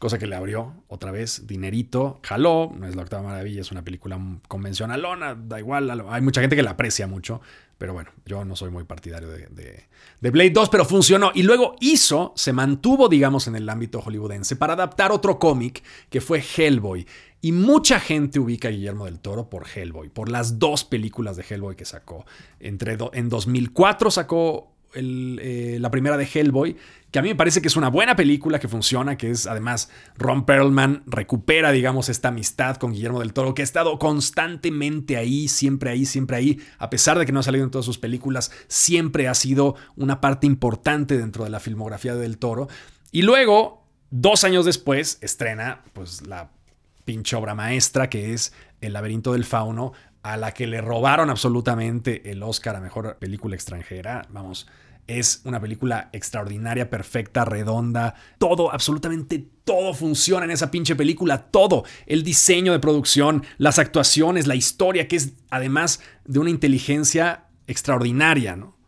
cosa 0.00 0.18
que 0.18 0.26
le 0.26 0.34
abrió 0.34 0.82
otra 0.88 1.12
vez 1.12 1.46
dinerito, 1.46 2.20
jaló, 2.24 2.72
no 2.74 2.88
es 2.88 2.96
la 2.96 3.02
octava 3.02 3.22
maravilla, 3.22 3.60
es 3.60 3.70
una 3.70 3.84
película 3.84 4.18
convencionalona, 4.48 5.34
da 5.34 5.58
igual, 5.58 5.90
hay 6.08 6.22
mucha 6.22 6.40
gente 6.40 6.56
que 6.56 6.62
la 6.62 6.70
aprecia 6.70 7.06
mucho, 7.06 7.42
pero 7.76 7.92
bueno, 7.92 8.10
yo 8.24 8.42
no 8.46 8.56
soy 8.56 8.70
muy 8.70 8.84
partidario 8.84 9.28
de, 9.28 9.86
de, 10.20 10.30
Blade 10.30 10.50
2, 10.50 10.70
pero 10.70 10.86
funcionó. 10.86 11.32
Y 11.34 11.42
luego 11.42 11.76
hizo, 11.80 12.32
se 12.34 12.54
mantuvo, 12.54 13.08
digamos, 13.08 13.46
en 13.46 13.56
el 13.56 13.68
ámbito 13.68 14.00
hollywoodense 14.00 14.56
para 14.56 14.72
adaptar 14.72 15.12
otro 15.12 15.38
cómic 15.38 15.82
que 16.08 16.22
fue 16.22 16.42
Hellboy. 16.42 17.06
Y 17.42 17.52
mucha 17.52 18.00
gente 18.00 18.38
ubica 18.38 18.68
a 18.68 18.70
Guillermo 18.70 19.04
del 19.06 19.18
Toro 19.18 19.48
por 19.48 19.66
Hellboy, 19.66 20.08
por 20.08 20.30
las 20.30 20.58
dos 20.58 20.84
películas 20.84 21.36
de 21.36 21.44
Hellboy 21.48 21.76
que 21.76 21.86
sacó. 21.86 22.26
Entre 22.58 22.98
en 23.12 23.28
2004 23.28 24.10
sacó 24.10 24.69
eh, 24.94 25.78
la 25.80 25.90
primera 25.90 26.16
de 26.16 26.28
Hellboy, 26.32 26.76
que 27.10 27.18
a 27.18 27.22
mí 27.22 27.28
me 27.28 27.34
parece 27.34 27.60
que 27.60 27.68
es 27.68 27.76
una 27.76 27.88
buena 27.88 28.16
película 28.16 28.58
que 28.58 28.68
funciona, 28.68 29.16
que 29.16 29.30
es 29.30 29.46
además 29.46 29.90
Ron 30.16 30.44
Perlman 30.44 31.02
recupera, 31.06 31.72
digamos, 31.72 32.08
esta 32.08 32.28
amistad 32.28 32.76
con 32.76 32.92
Guillermo 32.92 33.20
del 33.20 33.32
Toro, 33.32 33.54
que 33.54 33.62
ha 33.62 33.64
estado 33.64 33.98
constantemente 33.98 35.16
ahí, 35.16 35.48
siempre 35.48 35.90
ahí, 35.90 36.06
siempre 36.06 36.36
ahí, 36.36 36.60
a 36.78 36.90
pesar 36.90 37.18
de 37.18 37.26
que 37.26 37.32
no 37.32 37.40
ha 37.40 37.44
salido 37.44 37.64
en 37.64 37.70
todas 37.70 37.86
sus 37.86 37.98
películas, 37.98 38.52
siempre 38.68 39.28
ha 39.28 39.34
sido 39.34 39.74
una 39.96 40.20
parte 40.20 40.46
importante 40.46 41.18
dentro 41.18 41.44
de 41.44 41.50
la 41.50 41.60
filmografía 41.60 42.14
del 42.14 42.38
Toro. 42.38 42.68
Y 43.12 43.22
luego, 43.22 43.84
dos 44.10 44.44
años 44.44 44.64
después, 44.64 45.18
estrena 45.20 45.82
pues 45.92 46.26
la 46.26 46.50
pinche 47.04 47.34
obra 47.34 47.56
maestra 47.56 48.08
que 48.08 48.34
es 48.34 48.52
El 48.80 48.92
laberinto 48.92 49.32
del 49.32 49.44
fauno, 49.44 49.92
a 50.22 50.36
la 50.36 50.52
que 50.52 50.66
le 50.66 50.80
robaron 50.80 51.30
absolutamente 51.30 52.30
el 52.30 52.42
Oscar 52.42 52.76
a 52.76 52.80
Mejor 52.80 53.16
Película 53.18 53.54
Extranjera. 53.54 54.26
Vamos, 54.30 54.66
es 55.06 55.40
una 55.44 55.60
película 55.60 56.08
extraordinaria, 56.12 56.88
perfecta, 56.88 57.44
redonda. 57.44 58.14
Todo, 58.38 58.72
absolutamente 58.72 59.44
todo 59.64 59.94
funciona 59.94 60.44
en 60.44 60.50
esa 60.52 60.70
pinche 60.70 60.94
película. 60.94 61.50
Todo. 61.50 61.84
El 62.06 62.22
diseño 62.22 62.72
de 62.72 62.78
producción, 62.78 63.44
las 63.58 63.78
actuaciones, 63.78 64.46
la 64.46 64.54
historia, 64.54 65.08
que 65.08 65.16
es 65.16 65.32
además 65.50 66.00
de 66.24 66.38
una 66.38 66.50
inteligencia 66.50 67.46
extraordinaria, 67.66 68.56
¿no? 68.56 68.79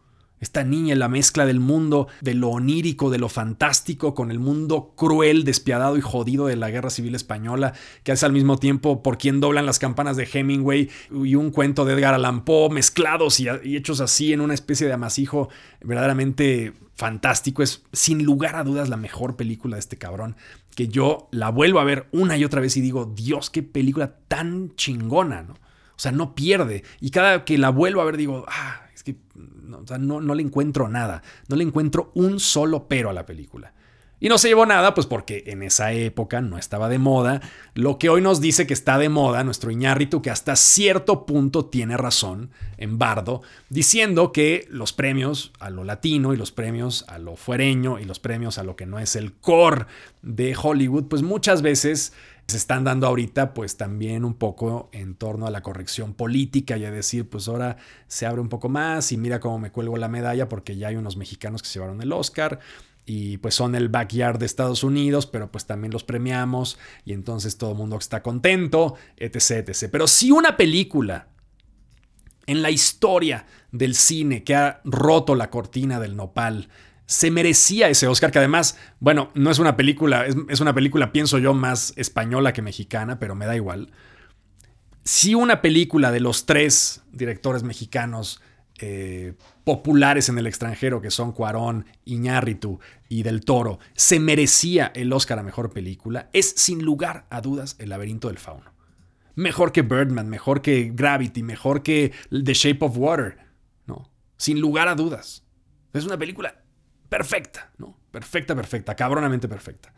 Esta 0.43 0.65
niña, 0.65 0.97
la 0.97 1.09
mezcla 1.09 1.47
del 1.47 1.61
mundo, 1.61 2.09
de 2.21 2.35
lo 2.35 2.49
onírico, 2.49 3.11
de 3.11 3.19
lo 3.21 3.29
fantástico, 3.29 4.13
con 4.13 4.33
el 4.33 4.41
mundo 4.41 4.93
cruel, 4.97 5.45
despiadado 5.45 5.97
y 5.97 6.01
jodido 6.01 6.49
de 6.49 6.57
la 6.57 6.69
Guerra 6.69 6.91
Civil 6.91 7.15
Española, 7.15 7.75
que 8.03 8.11
hace 8.11 8.27
al 8.27 8.33
mismo 8.33 8.59
tiempo 8.59 9.05
por 9.05 9.19
quien 9.19 9.39
doblan 9.39 9.67
las 9.67 9.79
campanas 9.79 10.17
de 10.17 10.29
Hemingway 10.31 10.91
y 11.13 11.37
un 11.37 11.53
cuento 11.53 11.85
de 11.85 11.95
Edgar 11.95 12.15
Allan 12.15 12.45
Poe, 12.45 12.71
mezclados 12.71 13.39
y, 13.39 13.47
y 13.63 13.77
hechos 13.77 14.01
así 14.01 14.33
en 14.33 14.41
una 14.41 14.55
especie 14.55 14.89
de 14.89 14.93
amasijo 14.93 15.49
verdaderamente 15.81 16.73
fantástico. 16.97 17.63
Es 17.63 17.85
sin 17.93 18.25
lugar 18.25 18.57
a 18.57 18.65
dudas 18.65 18.89
la 18.89 18.97
mejor 18.97 19.37
película 19.37 19.77
de 19.77 19.81
este 19.81 19.97
cabrón, 19.97 20.35
que 20.75 20.89
yo 20.89 21.29
la 21.31 21.51
vuelvo 21.51 21.79
a 21.79 21.85
ver 21.85 22.09
una 22.11 22.37
y 22.37 22.45
otra 22.45 22.61
vez 22.61 22.77
y 22.77 22.81
digo, 22.81 23.05
Dios, 23.05 23.49
qué 23.49 23.63
película 23.63 24.17
tan 24.27 24.75
chingona, 24.75 25.45
¿no? 25.45 25.55
O 25.55 26.01
sea, 26.03 26.11
no 26.11 26.35
pierde. 26.35 26.83
Y 27.01 27.11
cada 27.11 27.45
que 27.45 27.59
la 27.59 27.71
vuelvo 27.71 28.01
a 28.01 28.07
ver 28.07 28.17
digo, 28.17 28.45
ah, 28.49 28.89
que 29.03 29.17
no, 29.35 30.21
no, 30.21 30.35
le 30.35 30.43
encuentro 30.43 30.89
nada, 30.89 31.23
no 31.49 31.57
le 31.57 31.65
encuentro 31.65 32.13
un 32.15 32.41
solo 32.41 32.87
pero 32.89 33.11
a 33.11 33.13
la 33.13 33.27
película. 33.27 33.73
Y 34.21 34.29
no 34.29 34.39
se 34.39 34.47
llevó 34.47 34.67
nada, 34.67 34.95
pues 34.95 35.09
porque 35.09 35.43
en 35.49 35.65
esa 35.65 35.93
época 35.93 36.41
no 36.41 36.57
estaba 36.57 36.89
de 36.89 37.01
moda. 37.01 37.41
Lo 37.75 37.99
que 37.99 38.09
hoy 38.09 38.21
nos 38.21 38.41
dice 38.41 38.69
que 38.69 38.73
está 38.73 38.97
de 38.97 39.09
moda, 39.09 39.43
nuestro 39.43 39.73
Iñárritu, 39.73 40.23
que 40.23 40.31
hasta 40.31 40.55
cierto 40.55 41.27
punto 41.27 41.65
tiene 41.65 41.97
razón 41.97 42.51
en 42.77 42.99
Bardo, 42.99 43.43
diciendo 43.69 44.31
que 44.31 44.69
los 44.71 44.93
premios 44.93 45.53
a 45.59 45.71
lo 45.71 45.83
latino 45.83 46.33
y 46.33 46.37
los 46.37 46.53
premios 46.53 47.05
a 47.09 47.19
lo 47.19 47.35
fuereño 47.35 47.99
y 47.99 48.05
los 48.05 48.21
premios 48.21 48.59
a 48.59 48.63
lo 48.63 48.77
que 48.77 48.87
no 48.87 49.01
es 49.01 49.17
el 49.17 49.33
core 49.33 49.87
de 50.23 50.55
Hollywood, 50.57 51.07
pues 51.07 51.23
muchas 51.23 51.61
veces 51.61 52.13
se 52.53 52.59
están 52.59 52.85
dando 52.85 53.07
ahorita 53.07 53.55
pues 53.55 53.77
también 53.77 54.25
un 54.25 54.35
poco 54.35 54.89
en 54.93 55.15
torno 55.15 55.47
a 55.47 55.51
la 55.51 55.63
corrección 55.63 56.15
política 56.15 56.77
y 56.77 56.85
a 56.85 56.91
decir 56.91 57.29
pues 57.29 57.49
ahora 57.49 57.77
se 58.07 58.27
abre 58.27 58.41
un 58.41 58.49
poco 58.49 58.69
más 58.69 59.11
y 59.13 59.17
mira 59.17 59.41
cómo 59.41 59.59
me 59.59 59.73
cuelgo 59.73 59.97
la 59.97 60.09
medalla 60.09 60.49
porque 60.49 60.77
ya 60.77 60.89
hay 60.89 60.97
unos 60.97 61.17
mexicanos 61.17 61.63
que 61.63 61.69
se 61.69 61.75
llevaron 61.75 62.01
el 62.01 62.13
Oscar 62.13 62.61
y 63.05 63.39
pues 63.39 63.55
son 63.55 63.75
el 63.75 63.89
backyard 63.89 64.39
de 64.39 64.47
Estados 64.47 64.85
Unidos, 64.85 65.27
pero 65.27 65.51
pues 65.51 65.67
también 65.67 65.93
los 65.93 66.05
premiamos 66.05 66.79
y 67.05 67.13
entonces 67.13 67.59
todo 67.59 67.73
el 67.73 67.77
mundo 67.77 67.97
está 67.99 68.23
contento, 68.23 68.95
etc, 69.17 69.69
etc. 69.69 69.89
Pero 69.91 70.07
si 70.07 70.31
una 70.31 70.57
película 70.57 71.29
en 72.47 72.63
la 72.63 72.71
historia 72.71 73.47
del 73.71 73.95
cine 73.95 74.45
que 74.45 74.55
ha 74.55 74.81
roto 74.85 75.35
la 75.35 75.51
cortina 75.51 76.01
del 76.01 76.17
nopal 76.17 76.69
se 77.13 77.31
merecía 77.31 77.91
ese 77.91 78.07
Oscar, 78.07 78.31
que 78.31 78.39
además, 78.39 78.79
bueno, 78.99 79.31
no 79.35 79.51
es 79.51 79.59
una 79.59 79.77
película, 79.77 80.25
es, 80.27 80.61
una 80.61 80.73
película, 80.73 81.13
pienso 81.13 81.39
yo, 81.39 81.53
más 81.53 81.93
española 81.97 82.55
que 82.55 82.63
mexicana, 82.63 83.19
pero 83.19 83.35
me 83.35 83.45
da 83.45 83.55
igual. 83.55 83.91
Si 85.05 85.35
una 85.35 85.61
película 85.61 86.11
de 86.11 86.21
los 86.21 86.47
tres 86.47 87.03
directores 87.13 87.65
mexicanos 87.65 88.41
eh, 88.79 89.35
populares 89.63 90.31
en 90.31 90.39
el 90.39 90.47
extranjero, 90.47 91.03
que 91.03 91.11
son 91.11 91.33
Cuarón, 91.33 91.85
Iñárritu 92.07 92.81
y 93.11 93.25
Del 93.25 93.45
Toro, 93.45 93.79
se 93.95 94.19
merecía 94.19 94.91
el 94.95 95.13
Oscar 95.13 95.39
a 95.39 95.43
Mejor 95.43 95.71
Película, 95.71 96.31
es 96.33 96.55
sin 96.57 96.83
lugar 96.83 97.27
a 97.29 97.43
dudas 97.43 97.77
El 97.79 97.91
laberinto 97.91 98.29
del 98.29 98.39
fauno. 98.39 98.73
Mejor 99.35 99.73
que 99.73 99.83
Birdman, 99.83 100.31
mejor 100.31 100.63
que 100.63 100.91
Gravity, 100.95 101.43
mejor 101.43 101.83
que 101.83 102.13
The 102.31 102.55
Shape 102.55 102.87
of 102.87 102.97
Water, 102.97 103.37
¿no? 103.87 104.11
Sin 104.39 104.61
lugar 104.61 104.89
a 104.89 104.95
dudas. 104.95 105.45
Es 105.93 106.07
una 106.07 106.17
película 106.17 106.62
perfecta, 107.13 107.71
¿no? 107.77 107.95
Perfecta, 108.11 108.55
perfecta, 108.55 108.97
cabronamente 108.97 109.47
perfecta. 109.47 109.93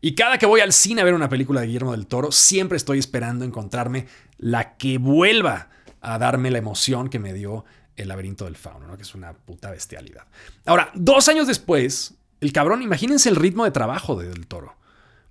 Y 0.00 0.14
cada 0.14 0.38
que 0.38 0.46
voy 0.46 0.60
al 0.60 0.72
cine 0.72 1.00
a 1.00 1.04
ver 1.04 1.14
una 1.14 1.28
película 1.28 1.60
de 1.60 1.66
Guillermo 1.66 1.90
del 1.90 2.06
Toro, 2.06 2.30
siempre 2.30 2.76
estoy 2.76 3.00
esperando 3.00 3.44
encontrarme 3.44 4.06
la 4.38 4.76
que 4.76 4.98
vuelva 4.98 5.68
a 6.00 6.16
darme 6.18 6.48
la 6.52 6.58
emoción 6.58 7.10
que 7.10 7.18
me 7.18 7.34
dio 7.34 7.64
el 7.96 8.06
laberinto 8.06 8.44
del 8.44 8.54
fauno, 8.54 8.86
¿no? 8.86 8.96
que 8.96 9.02
es 9.02 9.16
una 9.16 9.32
puta 9.32 9.72
bestialidad. 9.72 10.26
Ahora, 10.64 10.92
dos 10.94 11.26
años 11.26 11.48
después, 11.48 12.14
el 12.40 12.52
cabrón, 12.52 12.82
imagínense 12.82 13.28
el 13.28 13.36
ritmo 13.36 13.64
de 13.64 13.72
trabajo 13.72 14.14
de 14.14 14.28
Del 14.28 14.46
Toro. 14.46 14.76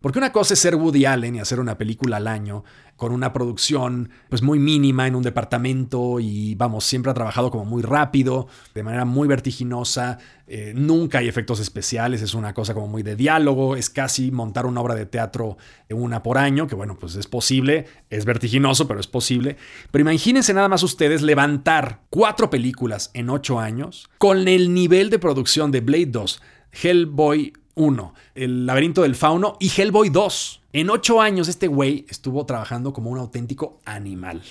Porque 0.02 0.20
una 0.20 0.32
cosa 0.32 0.54
es 0.54 0.60
ser 0.60 0.76
Woody 0.76 1.06
Allen 1.06 1.36
y 1.36 1.40
hacer 1.40 1.60
una 1.60 1.78
película 1.78 2.18
al 2.18 2.28
año 2.28 2.64
con 2.96 3.14
una 3.14 3.32
producción 3.32 4.10
pues 4.28 4.42
muy 4.42 4.60
mínima 4.60 5.08
en 5.08 5.16
un 5.16 5.24
departamento 5.24 6.20
y 6.20 6.56
vamos, 6.56 6.84
siempre 6.84 7.12
ha 7.12 7.14
trabajado 7.14 7.50
como 7.50 7.64
muy 7.64 7.82
rápido, 7.82 8.48
de 8.76 8.84
manera 8.84 9.06
muy 9.06 9.26
vertiginosa, 9.28 10.18
eh, 10.48 10.74
nunca 10.76 11.20
hay 11.20 11.30
efectos 11.30 11.62
especiales, 11.62 12.22
es 12.22 12.34
una 12.34 12.54
cosa 12.54 12.74
como 12.74 12.88
muy 12.88 13.02
de 13.02 13.16
diálogo, 13.16 13.78
es 13.78 13.90
casi 13.90 14.32
montar 14.32 14.66
una 14.66 14.82
obra 14.82 14.96
de 14.96 15.06
teatro 15.06 15.58
una 15.90 16.24
por 16.24 16.38
año, 16.38 16.68
que 16.68 16.76
bueno, 16.76 16.98
pues 17.00 17.16
es 17.16 17.28
posible, 17.28 17.86
es 18.10 18.26
vertiginoso, 18.26 18.86
pero 18.86 19.00
es 19.00 19.08
posible. 19.08 19.56
Pero 19.92 20.02
imagínense 20.02 20.54
nada 20.54 20.68
más 20.68 20.84
ustedes 20.84 21.22
levantar 21.22 22.02
cuatro 22.10 22.50
películas 22.50 23.12
en 23.14 23.30
ocho 23.30 23.60
años 23.60 24.10
con 24.18 24.48
el 24.50 24.74
nivel 24.74 25.10
de 25.10 25.20
producción 25.20 25.72
de 25.72 25.80
Blade 25.80 26.08
2, 26.08 26.42
Hellboy 26.72 27.54
1, 27.80 28.13
El 28.36 28.65
laberinto 28.65 29.04
del 29.04 29.15
fauno 29.15 29.56
y 29.60 29.72
Hellboy 29.76 30.10
2. 30.10 30.62
En 30.74 30.89
ocho 30.89 31.22
años 31.22 31.48
este 31.48 31.68
güey 31.68 32.06
estuvo 32.10 32.46
trabajando 32.46 32.92
como 32.92 33.10
un 33.10 33.18
auténtico 33.18 33.80
animal. 33.86 34.44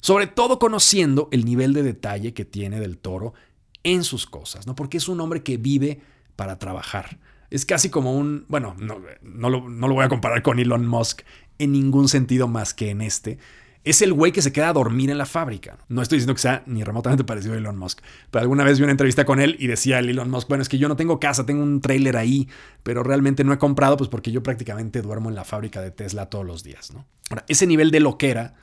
Sobre 0.00 0.26
todo 0.26 0.58
conociendo 0.58 1.28
el 1.32 1.44
nivel 1.44 1.74
de 1.74 1.82
detalle 1.82 2.32
que 2.32 2.46
tiene 2.46 2.80
del 2.80 2.96
toro 2.96 3.34
en 3.82 4.04
sus 4.04 4.26
cosas, 4.26 4.66
¿no? 4.66 4.74
porque 4.74 4.96
es 4.96 5.08
un 5.08 5.20
hombre 5.20 5.42
que 5.42 5.58
vive 5.58 6.00
para 6.34 6.58
trabajar. 6.58 7.18
Es 7.50 7.66
casi 7.66 7.90
como 7.90 8.16
un, 8.16 8.46
bueno, 8.48 8.74
no, 8.78 9.00
no, 9.20 9.50
lo, 9.50 9.68
no 9.68 9.86
lo 9.86 9.94
voy 9.94 10.04
a 10.04 10.08
comparar 10.08 10.42
con 10.42 10.58
Elon 10.58 10.86
Musk 10.86 11.22
en 11.58 11.72
ningún 11.72 12.08
sentido 12.08 12.48
más 12.48 12.72
que 12.72 12.88
en 12.88 13.02
este, 13.02 13.38
es 13.84 14.00
el 14.02 14.12
güey 14.12 14.32
que 14.32 14.42
se 14.42 14.52
queda 14.52 14.70
a 14.70 14.72
dormir 14.72 15.10
en 15.10 15.18
la 15.18 15.26
fábrica. 15.26 15.78
No 15.88 16.02
estoy 16.02 16.16
diciendo 16.16 16.34
que 16.34 16.40
sea 16.40 16.62
ni 16.66 16.82
remotamente 16.82 17.22
parecido 17.22 17.54
a 17.54 17.58
Elon 17.58 17.76
Musk, 17.76 18.00
pero 18.30 18.42
alguna 18.42 18.64
vez 18.64 18.78
vi 18.78 18.84
una 18.84 18.92
entrevista 18.92 19.24
con 19.24 19.40
él 19.40 19.56
y 19.58 19.66
decía 19.66 19.98
el 19.98 20.08
Elon 20.08 20.30
Musk, 20.30 20.48
bueno, 20.48 20.62
es 20.62 20.68
que 20.68 20.78
yo 20.78 20.88
no 20.88 20.96
tengo 20.96 21.20
casa, 21.20 21.44
tengo 21.44 21.62
un 21.62 21.80
trailer 21.80 22.16
ahí, 22.16 22.48
pero 22.82 23.02
realmente 23.02 23.44
no 23.44 23.52
he 23.52 23.58
comprado 23.58 23.96
pues 23.96 24.08
porque 24.08 24.32
yo 24.32 24.42
prácticamente 24.42 25.02
duermo 25.02 25.28
en 25.28 25.34
la 25.34 25.44
fábrica 25.44 25.80
de 25.80 25.90
Tesla 25.90 26.30
todos 26.30 26.46
los 26.46 26.64
días, 26.64 26.92
¿no? 26.92 27.04
Ahora, 27.30 27.44
ese 27.48 27.66
nivel 27.66 27.90
de 27.90 28.00
loquera, 28.00 28.54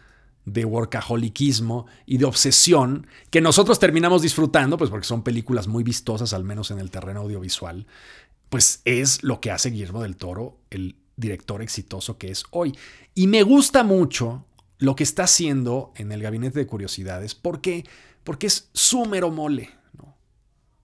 de 0.46 0.66
workaholicismo 0.66 1.86
y 2.06 2.18
de 2.18 2.26
obsesión 2.26 3.06
que 3.30 3.42
nosotros 3.42 3.80
terminamos 3.80 4.24
disfrutando, 4.24 4.78
pues 4.78 4.90
porque 4.90 5.06
son 5.06 5.24
películas 5.24 5.68
muy 5.68 5.84
vistosas, 5.84 6.34
al 6.34 6.44
menos 6.44 6.72
en 6.72 6.80
el 6.80 6.90
terreno 6.90 7.22
audiovisual, 7.22 7.86
pues 8.50 8.82
es 8.86 9.24
lo 9.24 9.40
que 9.40 9.52
hace 9.52 9.70
Guillermo 9.70 10.02
del 10.02 10.18
Toro, 10.18 10.58
el 10.72 10.96
director 11.16 11.62
exitoso 11.62 12.18
que 12.18 12.32
es 12.32 12.44
hoy. 12.52 12.76
Y 13.14 13.28
me 13.28 13.44
gusta 13.44 13.84
mucho 13.84 14.46
lo 14.82 14.96
que 14.96 15.04
está 15.04 15.26
haciendo 15.26 15.94
en 15.96 16.12
el 16.12 16.24
gabinete 16.24 16.58
de 16.58 16.66
curiosidades. 16.66 17.36
¿Por 17.36 17.62
qué? 17.62 17.86
Porque 18.24 18.48
es 18.48 18.72
súmero 18.74 19.30
mole. 19.30 19.70
¿no? 19.94 20.18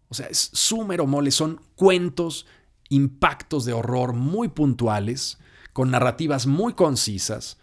O 0.07 0.13
sea, 0.13 0.27
es 0.27 0.51
súmero 0.53 1.07
mole. 1.07 1.31
Son 1.31 1.59
cuentos, 1.75 2.45
impactos 2.89 3.65
de 3.65 3.73
horror 3.73 4.13
muy 4.13 4.49
puntuales, 4.49 5.39
con 5.73 5.89
narrativas 5.89 6.45
muy 6.45 6.73
concisas. 6.73 7.57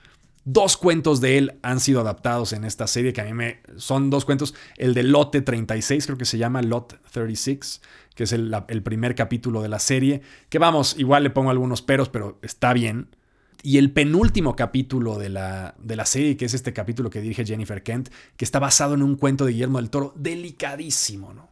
Dos 0.45 0.77
cuentos 0.77 1.21
de 1.21 1.39
él 1.39 1.61
han 1.63 1.79
sido 1.79 2.01
adaptados 2.01 2.53
en 2.53 2.65
esta 2.65 2.89
serie 2.89 3.13
que 3.13 3.21
a 3.21 3.25
mí 3.25 3.33
me... 3.33 3.61
Son 3.77 4.11
dos 4.11 4.25
cuentos. 4.25 4.57
El 4.77 4.93
de 4.93 5.05
Lote 5.05 5.41
36, 5.41 6.05
creo 6.05 6.19
que 6.19 6.25
se 6.25 6.37
llama 6.37 6.63
Lot 6.63 7.01
36, 7.13 7.81
que 8.17 8.25
es 8.25 8.33
el, 8.33 8.53
el 8.67 8.83
primer 8.83 9.15
capítulo 9.15 9.63
de 9.63 9.69
la 9.69 9.79
serie. 9.79 10.21
Que 10.49 10.59
vamos, 10.59 10.97
igual 10.99 11.23
le 11.23 11.31
pongo 11.31 11.51
algunos 11.51 11.81
peros, 11.81 12.09
pero 12.09 12.41
está 12.43 12.73
bien. 12.73 13.15
Y 13.67 13.79
el 13.79 13.93
penúltimo 13.93 14.57
capítulo 14.57 15.17
de 15.19 15.31
la, 15.31 15.75
de 15.79 15.97
la 15.97 16.05
serie, 16.05 16.37
que 16.37 16.45
es 16.45 16.53
este 16.53 16.75
capítulo 16.75 17.09
que 17.09 17.23
dirige 17.23 17.47
Jennifer 17.47 17.83
Kent, 17.83 18.11
que 18.37 18.45
está 18.45 18.59
basado 18.59 18.93
en 18.93 19.03
un 19.03 19.17
cuento 19.17 19.47
de 19.47 19.53
Guillermo 19.53 19.79
del 19.79 19.89
Toro, 19.89 20.13
delicadísimo, 20.17 21.33
¿no? 21.33 21.49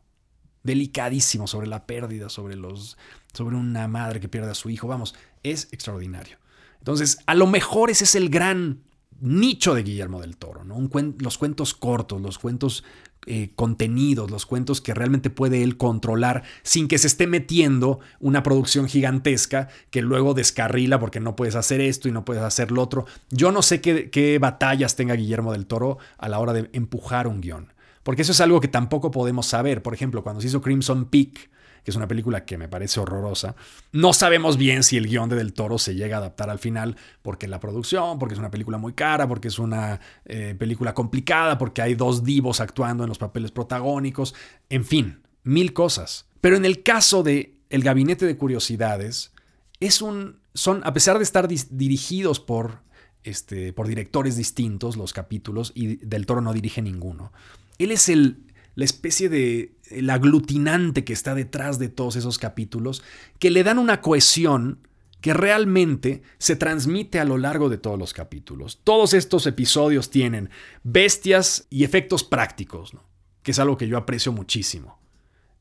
Delicadísimo 0.62 1.46
sobre 1.46 1.68
la 1.68 1.86
pérdida, 1.86 2.28
sobre, 2.28 2.54
los, 2.54 2.98
sobre 3.32 3.56
una 3.56 3.88
madre 3.88 4.20
que 4.20 4.28
pierde 4.28 4.50
a 4.50 4.54
su 4.54 4.68
hijo. 4.68 4.86
Vamos, 4.86 5.14
es 5.42 5.68
extraordinario. 5.72 6.36
Entonces, 6.80 7.16
a 7.24 7.34
lo 7.34 7.46
mejor 7.46 7.88
ese 7.88 8.04
es 8.04 8.14
el 8.14 8.28
gran 8.28 8.82
nicho 9.22 9.74
de 9.74 9.82
Guillermo 9.82 10.20
del 10.20 10.36
Toro, 10.36 10.64
¿no? 10.64 10.76
los 11.18 11.38
cuentos 11.38 11.72
cortos, 11.72 12.20
los 12.20 12.38
cuentos 12.38 12.84
eh, 13.26 13.50
contenidos, 13.54 14.32
los 14.32 14.46
cuentos 14.46 14.80
que 14.80 14.94
realmente 14.94 15.30
puede 15.30 15.62
él 15.62 15.76
controlar 15.76 16.42
sin 16.64 16.88
que 16.88 16.98
se 16.98 17.06
esté 17.06 17.28
metiendo 17.28 18.00
una 18.18 18.42
producción 18.42 18.88
gigantesca 18.88 19.68
que 19.90 20.02
luego 20.02 20.34
descarrila 20.34 20.98
porque 20.98 21.20
no 21.20 21.36
puedes 21.36 21.54
hacer 21.54 21.80
esto 21.80 22.08
y 22.08 22.12
no 22.12 22.24
puedes 22.24 22.42
hacer 22.42 22.72
lo 22.72 22.82
otro. 22.82 23.06
Yo 23.30 23.52
no 23.52 23.62
sé 23.62 23.80
qué, 23.80 24.10
qué 24.10 24.40
batallas 24.40 24.96
tenga 24.96 25.14
Guillermo 25.14 25.52
del 25.52 25.66
Toro 25.66 25.98
a 26.18 26.28
la 26.28 26.40
hora 26.40 26.52
de 26.52 26.68
empujar 26.72 27.28
un 27.28 27.40
guion, 27.40 27.72
porque 28.02 28.22
eso 28.22 28.32
es 28.32 28.40
algo 28.40 28.60
que 28.60 28.66
tampoco 28.66 29.12
podemos 29.12 29.46
saber. 29.46 29.82
Por 29.82 29.94
ejemplo, 29.94 30.24
cuando 30.24 30.40
se 30.40 30.48
hizo 30.48 30.60
Crimson 30.60 31.04
Peak, 31.04 31.48
que 31.84 31.90
es 31.90 31.96
una 31.96 32.08
película 32.08 32.44
que 32.44 32.58
me 32.58 32.68
parece 32.68 33.00
horrorosa. 33.00 33.56
No 33.92 34.12
sabemos 34.12 34.56
bien 34.56 34.82
si 34.82 34.96
el 34.96 35.08
guion 35.08 35.28
de 35.28 35.36
Del 35.36 35.52
Toro 35.52 35.78
se 35.78 35.94
llega 35.94 36.16
a 36.16 36.18
adaptar 36.20 36.50
al 36.50 36.58
final, 36.58 36.96
porque 37.22 37.48
la 37.48 37.60
producción, 37.60 38.18
porque 38.18 38.34
es 38.34 38.38
una 38.38 38.50
película 38.50 38.78
muy 38.78 38.92
cara, 38.92 39.26
porque 39.28 39.48
es 39.48 39.58
una 39.58 40.00
eh, 40.24 40.54
película 40.58 40.94
complicada, 40.94 41.58
porque 41.58 41.82
hay 41.82 41.94
dos 41.94 42.24
divos 42.24 42.60
actuando 42.60 43.04
en 43.04 43.08
los 43.08 43.18
papeles 43.18 43.50
protagónicos, 43.50 44.34
en 44.68 44.84
fin, 44.84 45.22
mil 45.44 45.72
cosas. 45.72 46.26
Pero 46.40 46.56
en 46.56 46.64
el 46.64 46.82
caso 46.82 47.22
de 47.22 47.56
El 47.70 47.82
Gabinete 47.82 48.26
de 48.26 48.36
Curiosidades, 48.36 49.32
es 49.80 50.02
un, 50.02 50.38
son, 50.54 50.82
a 50.84 50.92
pesar 50.92 51.18
de 51.18 51.24
estar 51.24 51.48
dirigidos 51.48 52.38
por, 52.38 52.82
este, 53.24 53.72
por 53.72 53.88
directores 53.88 54.36
distintos 54.36 54.96
los 54.96 55.12
capítulos, 55.12 55.72
y 55.74 55.96
Del 55.96 56.26
Toro 56.26 56.40
no 56.40 56.52
dirige 56.52 56.82
ninguno, 56.82 57.32
él 57.78 57.90
es 57.90 58.08
el 58.08 58.51
la 58.74 58.84
especie 58.84 59.28
de 59.28 59.74
el 59.90 60.10
aglutinante 60.10 61.04
que 61.04 61.12
está 61.12 61.34
detrás 61.34 61.78
de 61.78 61.88
todos 61.88 62.16
esos 62.16 62.38
capítulos, 62.38 63.02
que 63.38 63.50
le 63.50 63.64
dan 63.64 63.78
una 63.78 64.00
cohesión 64.00 64.78
que 65.20 65.32
realmente 65.32 66.22
se 66.38 66.56
transmite 66.56 67.20
a 67.20 67.24
lo 67.24 67.38
largo 67.38 67.68
de 67.68 67.78
todos 67.78 67.98
los 67.98 68.12
capítulos. 68.12 68.80
Todos 68.82 69.14
estos 69.14 69.46
episodios 69.46 70.10
tienen 70.10 70.50
bestias 70.82 71.66
y 71.70 71.84
efectos 71.84 72.24
prácticos, 72.24 72.96
que 73.42 73.52
es 73.52 73.58
algo 73.58 73.76
que 73.76 73.86
yo 73.86 73.96
aprecio 73.96 74.32
muchísimo. 74.32 75.00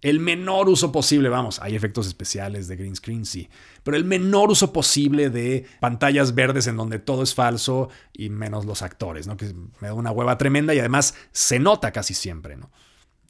El 0.02 0.20
menor 0.20 0.68
uso 0.68 0.92
posible, 0.92 1.30
vamos, 1.30 1.60
hay 1.62 1.76
efectos 1.76 2.08
especiales 2.08 2.68
de 2.68 2.76
green 2.76 2.96
screen, 2.96 3.24
sí, 3.24 3.50
pero 3.84 3.96
el 3.96 4.04
menor 4.04 4.50
uso 4.50 4.74
posible 4.74 5.30
de 5.30 5.68
pantallas 5.80 6.34
verdes 6.34 6.66
en 6.66 6.76
donde 6.76 6.98
todo 6.98 7.22
es 7.22 7.36
falso 7.36 7.90
y 8.12 8.32
menos 8.32 8.66
los 8.66 8.82
actores, 8.82 9.28
¿no? 9.28 9.38
Que 9.38 9.54
me 9.80 9.90
da 9.90 9.94
una 9.94 10.10
hueva 10.12 10.40
tremenda 10.40 10.74
y 10.74 10.80
además 10.80 11.14
se 11.32 11.60
nota 11.60 11.92
casi 11.92 12.16
siempre, 12.16 12.58
¿no? 12.58 12.72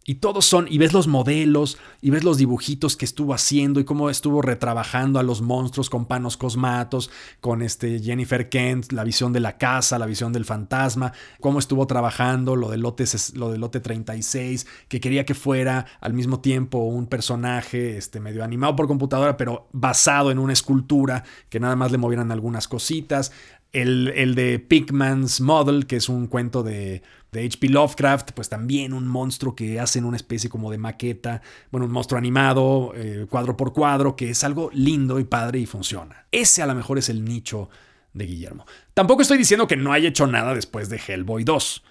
Y 0.04 0.16
todos 0.16 0.46
son, 0.46 0.66
y 0.68 0.80
ves 0.80 0.94
los 0.94 1.08
modelos, 1.08 1.78
y 2.02 2.10
ves 2.10 2.24
los 2.24 2.38
dibujitos 2.38 2.98
que 2.98 3.06
estuvo 3.06 3.36
haciendo, 3.36 3.80
y 3.80 3.84
cómo 3.84 4.10
estuvo 4.10 4.42
retrabajando 4.42 5.20
a 5.20 5.24
los 5.24 5.44
monstruos 5.44 5.92
con 5.92 6.06
panos 6.06 6.38
cosmatos, 6.38 7.12
con 7.40 7.62
este 7.62 8.00
Jennifer 8.00 8.50
Kent, 8.50 8.94
la 8.94 9.04
visión 9.04 9.32
de 9.32 9.42
la 9.42 9.60
casa, 9.60 10.00
la 10.00 10.08
visión 10.08 10.34
del 10.34 10.44
fantasma, 10.44 11.14
cómo 11.40 11.60
estuvo 11.60 11.86
trabajando 11.86 12.56
lo 12.56 12.70
del 12.70 12.82
lote, 12.82 13.06
lo 13.36 13.52
del 13.52 13.62
lote 13.62 13.80
36, 13.80 14.66
que 14.88 15.00
quería 15.00 15.24
que 15.24 15.36
fuera 15.36 15.86
al 16.00 16.14
mismo 16.14 16.40
tiempo 16.40 16.80
un 16.80 17.06
personaje 17.06 17.98
este, 17.98 18.20
medio 18.20 18.44
animado 18.44 18.76
por 18.76 18.88
computadora, 18.88 19.38
pero 19.38 19.68
basado 19.72 20.32
en 20.32 20.40
una 20.40 20.54
escultura, 20.54 21.24
que 21.50 21.60
nada 21.60 21.76
más 21.76 21.92
le 21.92 22.00
movieran 22.00 22.32
algunas 22.32 22.68
cositas. 22.68 23.32
El, 23.72 24.10
el 24.16 24.36
de 24.36 24.60
Pigman's 24.60 25.40
Model, 25.40 25.88
que 25.88 25.96
es 25.96 26.10
un 26.10 26.28
cuento 26.28 26.62
de, 26.62 27.02
de 27.32 27.46
H.P. 27.46 27.70
Lovecraft, 27.70 28.32
pues 28.32 28.50
también 28.50 28.94
un 28.94 29.08
monstruo 29.08 29.56
que 29.56 29.80
hacen 29.80 30.04
una 30.04 30.18
especie 30.18 30.50
como 30.50 30.70
de 30.70 30.78
maqueta, 30.78 31.42
bueno, 31.72 31.86
un 31.86 31.92
monstruo 31.92 32.18
animado, 32.18 32.92
eh, 32.96 33.26
cuadro 33.30 33.56
por 33.56 33.72
cuadro, 33.72 34.16
que 34.16 34.30
es 34.30 34.44
algo 34.44 34.70
lindo 34.74 35.20
y 35.20 35.24
padre 35.24 35.60
y 35.60 35.66
funciona. 35.66 36.26
Ese 36.32 36.62
a 36.62 36.68
lo 36.68 36.76
mejor 36.76 36.98
es 36.98 37.08
el 37.08 37.24
nicho 37.24 37.70
de 38.14 38.26
Guillermo. 38.26 38.66
Tampoco 38.94 39.22
estoy 39.22 39.38
diciendo 39.38 39.68
que 39.68 39.78
no 39.78 39.94
haya 39.94 40.10
hecho 40.10 40.28
nada 40.28 40.54
después 40.54 40.90
de 40.90 41.00
Hellboy 41.06 41.46
2. 41.46 41.84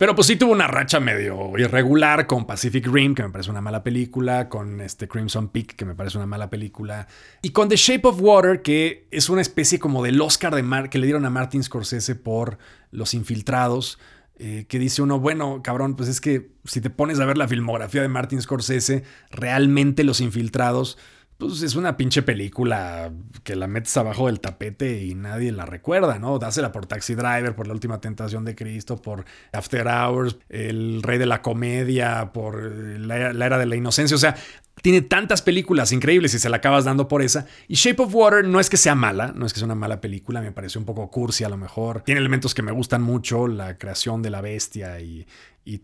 Pero 0.00 0.14
pues 0.14 0.28
sí 0.28 0.36
tuvo 0.36 0.52
una 0.52 0.66
racha 0.66 0.98
medio 0.98 1.52
irregular 1.58 2.26
con 2.26 2.46
Pacific 2.46 2.86
Rim, 2.86 3.14
que 3.14 3.22
me 3.22 3.28
parece 3.28 3.50
una 3.50 3.60
mala 3.60 3.82
película, 3.82 4.48
con 4.48 4.80
este 4.80 5.06
Crimson 5.06 5.50
Peak, 5.50 5.76
que 5.76 5.84
me 5.84 5.94
parece 5.94 6.16
una 6.16 6.26
mala 6.26 6.48
película, 6.48 7.06
y 7.42 7.50
con 7.50 7.68
The 7.68 7.76
Shape 7.76 8.08
of 8.08 8.18
Water, 8.18 8.62
que 8.62 9.06
es 9.10 9.28
una 9.28 9.42
especie 9.42 9.78
como 9.78 10.02
del 10.02 10.18
Oscar 10.22 10.54
de 10.54 10.88
que 10.88 10.96
le 10.98 11.04
dieron 11.04 11.26
a 11.26 11.30
Martin 11.30 11.62
Scorsese 11.62 12.14
por 12.14 12.56
Los 12.90 13.12
Infiltrados. 13.12 13.98
Eh, 14.38 14.64
que 14.70 14.78
dice 14.78 15.02
uno, 15.02 15.20
bueno, 15.20 15.60
cabrón, 15.62 15.96
pues 15.96 16.08
es 16.08 16.22
que 16.22 16.48
si 16.64 16.80
te 16.80 16.88
pones 16.88 17.20
a 17.20 17.26
ver 17.26 17.36
la 17.36 17.46
filmografía 17.46 18.00
de 18.00 18.08
Martin 18.08 18.40
Scorsese, 18.40 19.04
realmente 19.30 20.02
Los 20.02 20.22
Infiltrados, 20.22 20.96
pues 21.40 21.62
es 21.62 21.74
una 21.74 21.96
pinche 21.96 22.22
película 22.22 23.10
que 23.42 23.56
la 23.56 23.66
metes 23.66 23.96
abajo 23.96 24.26
del 24.26 24.40
tapete 24.40 25.02
y 25.02 25.14
nadie 25.14 25.50
la 25.50 25.64
recuerda, 25.66 26.18
¿no? 26.18 26.38
Dásela 26.38 26.70
por 26.70 26.86
Taxi 26.86 27.14
Driver, 27.14 27.56
por 27.56 27.66
La 27.66 27.72
Última 27.72 28.00
Tentación 28.00 28.44
de 28.44 28.54
Cristo, 28.54 29.00
por 29.00 29.24
After 29.52 29.86
Hours, 29.88 30.36
El 30.48 31.02
Rey 31.02 31.18
de 31.18 31.26
la 31.26 31.42
Comedia, 31.42 32.30
por 32.32 32.62
La, 32.62 33.32
la 33.32 33.46
Era 33.46 33.58
de 33.58 33.66
la 33.66 33.74
Inocencia. 33.74 34.14
O 34.14 34.20
sea, 34.20 34.36
tiene 34.82 35.02
tantas 35.02 35.42
películas 35.42 35.92
increíbles 35.92 36.34
y 36.34 36.38
se 36.38 36.48
la 36.48 36.58
acabas 36.58 36.84
dando 36.84 37.08
por 37.08 37.22
esa. 37.22 37.46
Y 37.68 37.74
Shape 37.74 38.02
of 38.02 38.14
Water 38.14 38.44
no 38.44 38.60
es 38.60 38.70
que 38.70 38.76
sea 38.76 38.94
mala, 38.94 39.32
no 39.34 39.46
es 39.46 39.52
que 39.52 39.58
sea 39.58 39.66
una 39.66 39.74
mala 39.74 40.00
película, 40.00 40.40
me 40.40 40.52
pareció 40.52 40.80
un 40.80 40.86
poco 40.86 41.10
cursi 41.10 41.44
a 41.44 41.48
lo 41.48 41.56
mejor. 41.56 42.02
Tiene 42.02 42.20
elementos 42.20 42.54
que 42.54 42.62
me 42.62 42.72
gustan 42.72 43.02
mucho, 43.02 43.46
la 43.46 43.76
creación 43.76 44.22
de 44.22 44.30
la 44.30 44.40
bestia 44.40 45.00
y, 45.00 45.26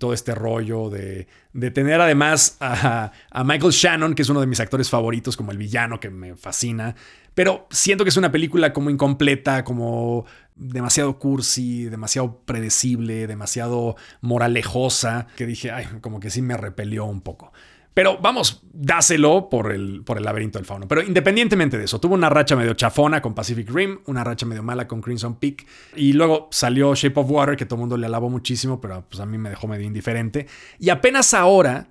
todo 0.01 0.13
este 0.13 0.35
rollo 0.35 0.91
de, 0.91 1.29
de 1.53 1.71
tener 1.71 2.01
además 2.01 2.57
a, 2.59 3.13
a, 3.31 3.45
Michael 3.45 3.71
Shannon, 3.71 4.17
que 4.17 4.23
es 4.23 4.29
uno 4.29 4.41
de 4.41 4.49
mis 4.49 4.59
actores 4.59 4.91
favoritos, 4.91 5.37
como 5.37 5.53
el 5.53 5.59
villano 5.59 6.01
que 6.01 6.11
me 6.11 6.35
fascina. 6.35 6.97
Pero 7.35 7.69
siento 7.71 8.03
que 8.03 8.09
es 8.09 8.17
una 8.17 8.33
película 8.33 8.73
como 8.73 8.91
incompleta, 8.91 9.63
como 9.63 10.27
demasiado 10.57 11.21
cursi, 11.21 11.85
demasiado 11.85 12.41
predecible, 12.41 13.29
demasiado 13.29 13.95
moralejosa, 14.23 15.29
que 15.37 15.47
dije, 15.47 15.71
ay, 15.71 15.87
como 16.01 16.19
que 16.19 16.31
sí 16.31 16.43
me 16.43 16.57
repelió 16.57 17.05
un 17.05 17.21
poco. 17.21 17.53
Pero 17.97 18.19
vamos, 18.21 18.61
dáselo 18.75 19.49
por 19.49 19.73
el, 19.73 20.03
por 20.05 20.19
el 20.19 20.25
laberinto 20.25 20.59
del 20.59 20.67
fauno. 20.67 20.87
Pero 20.87 21.01
independientemente 21.03 21.79
de 21.79 21.85
eso, 21.85 21.99
tuvo 21.99 22.13
una 22.13 22.29
racha 22.29 22.55
medio 22.55 22.75
chafona 22.75 23.23
con 23.23 23.35
Pacific 23.35 23.71
Rim, 23.71 24.01
una 24.05 24.23
racha 24.23 24.45
medio 24.45 24.63
mala 24.63 24.87
con 24.87 25.01
Crimson 25.01 25.37
Peak. 25.37 25.67
Y 25.97 26.13
luego 26.13 26.49
salió 26.51 26.95
Shape 26.95 27.19
of 27.19 27.31
Water, 27.31 27.57
que 27.57 27.65
todo 27.65 27.77
el 27.77 27.81
mundo 27.81 27.97
le 27.97 28.05
alabó 28.05 28.29
muchísimo, 28.29 28.83
pero 28.83 29.03
pues 29.09 29.19
a 29.19 29.25
mí 29.25 29.39
me 29.39 29.49
dejó 29.49 29.67
medio 29.67 29.87
indiferente. 29.87 30.47
Y 30.79 30.91
apenas 30.91 31.33
ahora, 31.33 31.89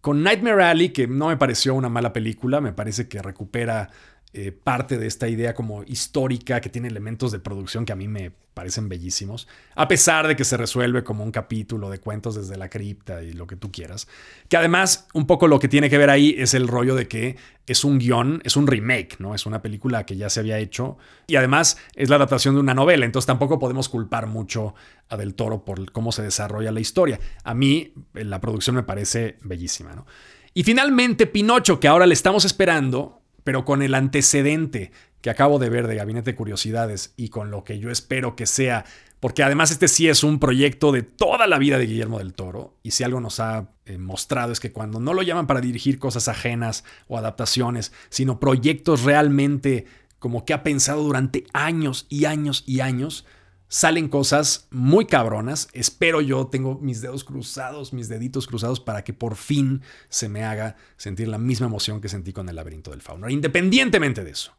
con 0.00 0.22
Nightmare 0.22 0.62
Alley, 0.62 0.90
que 0.90 1.08
no 1.08 1.26
me 1.26 1.36
pareció 1.36 1.74
una 1.74 1.88
mala 1.88 2.12
película, 2.12 2.60
me 2.60 2.72
parece 2.72 3.08
que 3.08 3.20
recupera 3.20 3.90
eh, 4.32 4.52
parte 4.52 4.96
de 4.96 5.08
esta 5.08 5.28
idea 5.28 5.54
como 5.54 5.82
histórica 5.82 6.60
que 6.60 6.68
tiene 6.68 6.86
elementos 6.86 7.32
de 7.32 7.40
producción 7.40 7.84
que 7.84 7.92
a 7.92 7.96
mí 7.96 8.06
me 8.06 8.30
parecen 8.54 8.88
bellísimos, 8.88 9.48
a 9.74 9.88
pesar 9.88 10.28
de 10.28 10.36
que 10.36 10.44
se 10.44 10.56
resuelve 10.56 11.02
como 11.02 11.24
un 11.24 11.32
capítulo 11.32 11.90
de 11.90 11.98
cuentos 11.98 12.34
desde 12.34 12.56
la 12.56 12.68
cripta 12.68 13.22
y 13.22 13.32
lo 13.32 13.46
que 13.46 13.56
tú 13.56 13.72
quieras. 13.72 14.06
Que 14.48 14.56
además, 14.56 15.08
un 15.14 15.26
poco 15.26 15.48
lo 15.48 15.58
que 15.58 15.66
tiene 15.66 15.90
que 15.90 15.98
ver 15.98 16.10
ahí 16.10 16.34
es 16.38 16.54
el 16.54 16.68
rollo 16.68 16.94
de 16.94 17.08
que 17.08 17.36
es 17.66 17.84
un 17.84 17.98
guion, 17.98 18.40
es 18.44 18.56
un 18.56 18.66
remake, 18.66 19.16
¿no? 19.18 19.34
Es 19.34 19.46
una 19.46 19.62
película 19.62 20.04
que 20.06 20.16
ya 20.16 20.28
se 20.30 20.40
había 20.40 20.58
hecho 20.58 20.98
y 21.26 21.36
además 21.36 21.78
es 21.94 22.08
la 22.08 22.16
adaptación 22.16 22.54
de 22.54 22.60
una 22.60 22.74
novela, 22.74 23.06
entonces 23.06 23.26
tampoco 23.26 23.58
podemos 23.58 23.88
culpar 23.88 24.26
mucho 24.26 24.74
a 25.08 25.16
Del 25.16 25.34
Toro 25.34 25.64
por 25.64 25.90
cómo 25.90 26.12
se 26.12 26.22
desarrolla 26.22 26.70
la 26.70 26.80
historia. 26.80 27.18
A 27.44 27.54
mí 27.54 27.94
la 28.12 28.40
producción 28.40 28.76
me 28.76 28.82
parece 28.82 29.38
bellísima, 29.42 29.94
¿no? 29.94 30.06
Y 30.52 30.64
finalmente 30.64 31.26
Pinocho, 31.26 31.80
que 31.80 31.88
ahora 31.88 32.06
le 32.06 32.14
estamos 32.14 32.44
esperando, 32.44 33.19
pero 33.44 33.64
con 33.64 33.82
el 33.82 33.94
antecedente 33.94 34.92
que 35.20 35.30
acabo 35.30 35.58
de 35.58 35.68
ver 35.68 35.86
de 35.86 35.96
Gabinete 35.96 36.32
de 36.32 36.36
Curiosidades 36.36 37.12
y 37.16 37.28
con 37.28 37.50
lo 37.50 37.64
que 37.64 37.78
yo 37.78 37.90
espero 37.90 38.36
que 38.36 38.46
sea, 38.46 38.84
porque 39.20 39.42
además 39.42 39.70
este 39.70 39.88
sí 39.88 40.08
es 40.08 40.24
un 40.24 40.38
proyecto 40.38 40.92
de 40.92 41.02
toda 41.02 41.46
la 41.46 41.58
vida 41.58 41.78
de 41.78 41.86
Guillermo 41.86 42.18
del 42.18 42.32
Toro, 42.32 42.74
y 42.82 42.92
si 42.92 43.04
algo 43.04 43.20
nos 43.20 43.38
ha 43.38 43.68
eh, 43.84 43.98
mostrado 43.98 44.52
es 44.52 44.60
que 44.60 44.72
cuando 44.72 44.98
no 44.98 45.12
lo 45.12 45.22
llaman 45.22 45.46
para 45.46 45.60
dirigir 45.60 45.98
cosas 45.98 46.28
ajenas 46.28 46.84
o 47.06 47.18
adaptaciones, 47.18 47.92
sino 48.08 48.40
proyectos 48.40 49.02
realmente 49.02 49.86
como 50.18 50.44
que 50.44 50.54
ha 50.54 50.62
pensado 50.62 51.02
durante 51.02 51.46
años 51.52 52.06
y 52.08 52.26
años 52.26 52.62
y 52.66 52.80
años, 52.80 53.24
salen 53.70 54.08
cosas 54.08 54.66
muy 54.70 55.06
cabronas. 55.06 55.68
Espero 55.72 56.20
yo, 56.20 56.48
tengo 56.48 56.78
mis 56.82 57.00
dedos 57.00 57.24
cruzados, 57.24 57.92
mis 57.92 58.08
deditos 58.08 58.46
cruzados 58.46 58.80
para 58.80 59.04
que 59.04 59.14
por 59.14 59.36
fin 59.36 59.80
se 60.08 60.28
me 60.28 60.44
haga 60.44 60.76
sentir 60.96 61.28
la 61.28 61.38
misma 61.38 61.68
emoción 61.68 62.00
que 62.00 62.08
sentí 62.08 62.32
con 62.32 62.48
el 62.48 62.56
laberinto 62.56 62.90
del 62.90 63.00
fauno. 63.00 63.30
Independientemente 63.30 64.24
de 64.24 64.32
eso. 64.32 64.52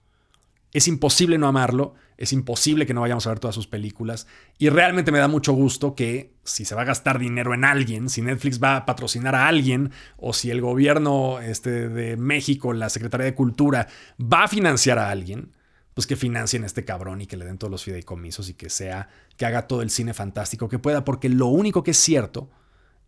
Es 0.73 0.87
imposible 0.87 1.37
no 1.37 1.49
amarlo, 1.49 1.95
es 2.15 2.31
imposible 2.31 2.85
que 2.85 2.93
no 2.93 3.01
vayamos 3.01 3.27
a 3.27 3.31
ver 3.31 3.39
todas 3.39 3.53
sus 3.53 3.67
películas 3.67 4.25
y 4.57 4.69
realmente 4.69 5.11
me 5.11 5.19
da 5.19 5.27
mucho 5.27 5.51
gusto 5.51 5.95
que 5.95 6.31
si 6.45 6.63
se 6.63 6.75
va 6.75 6.83
a 6.83 6.85
gastar 6.85 7.19
dinero 7.19 7.53
en 7.53 7.65
alguien, 7.65 8.07
si 8.07 8.21
Netflix 8.21 8.63
va 8.63 8.77
a 8.77 8.85
patrocinar 8.85 9.35
a 9.35 9.49
alguien 9.49 9.91
o 10.15 10.31
si 10.31 10.49
el 10.49 10.61
gobierno 10.61 11.41
este, 11.41 11.89
de 11.89 12.15
México, 12.15 12.71
la 12.71 12.89
Secretaría 12.89 13.25
de 13.25 13.35
Cultura, 13.35 13.89
va 14.21 14.45
a 14.45 14.47
financiar 14.47 14.97
a 14.97 15.09
alguien, 15.09 15.51
pues 15.93 16.07
que 16.07 16.15
financien 16.15 16.63
a 16.63 16.65
este 16.65 16.85
cabrón 16.85 17.21
y 17.21 17.27
que 17.27 17.37
le 17.37 17.45
den 17.45 17.57
todos 17.57 17.71
los 17.71 17.83
fideicomisos 17.83 18.49
y 18.49 18.53
que 18.53 18.69
sea, 18.69 19.09
que 19.37 19.45
haga 19.45 19.67
todo 19.67 19.81
el 19.81 19.89
cine 19.89 20.13
fantástico 20.13 20.69
que 20.69 20.79
pueda, 20.79 21.03
porque 21.03 21.29
lo 21.29 21.47
único 21.47 21.83
que 21.83 21.91
es 21.91 21.97
cierto 21.97 22.49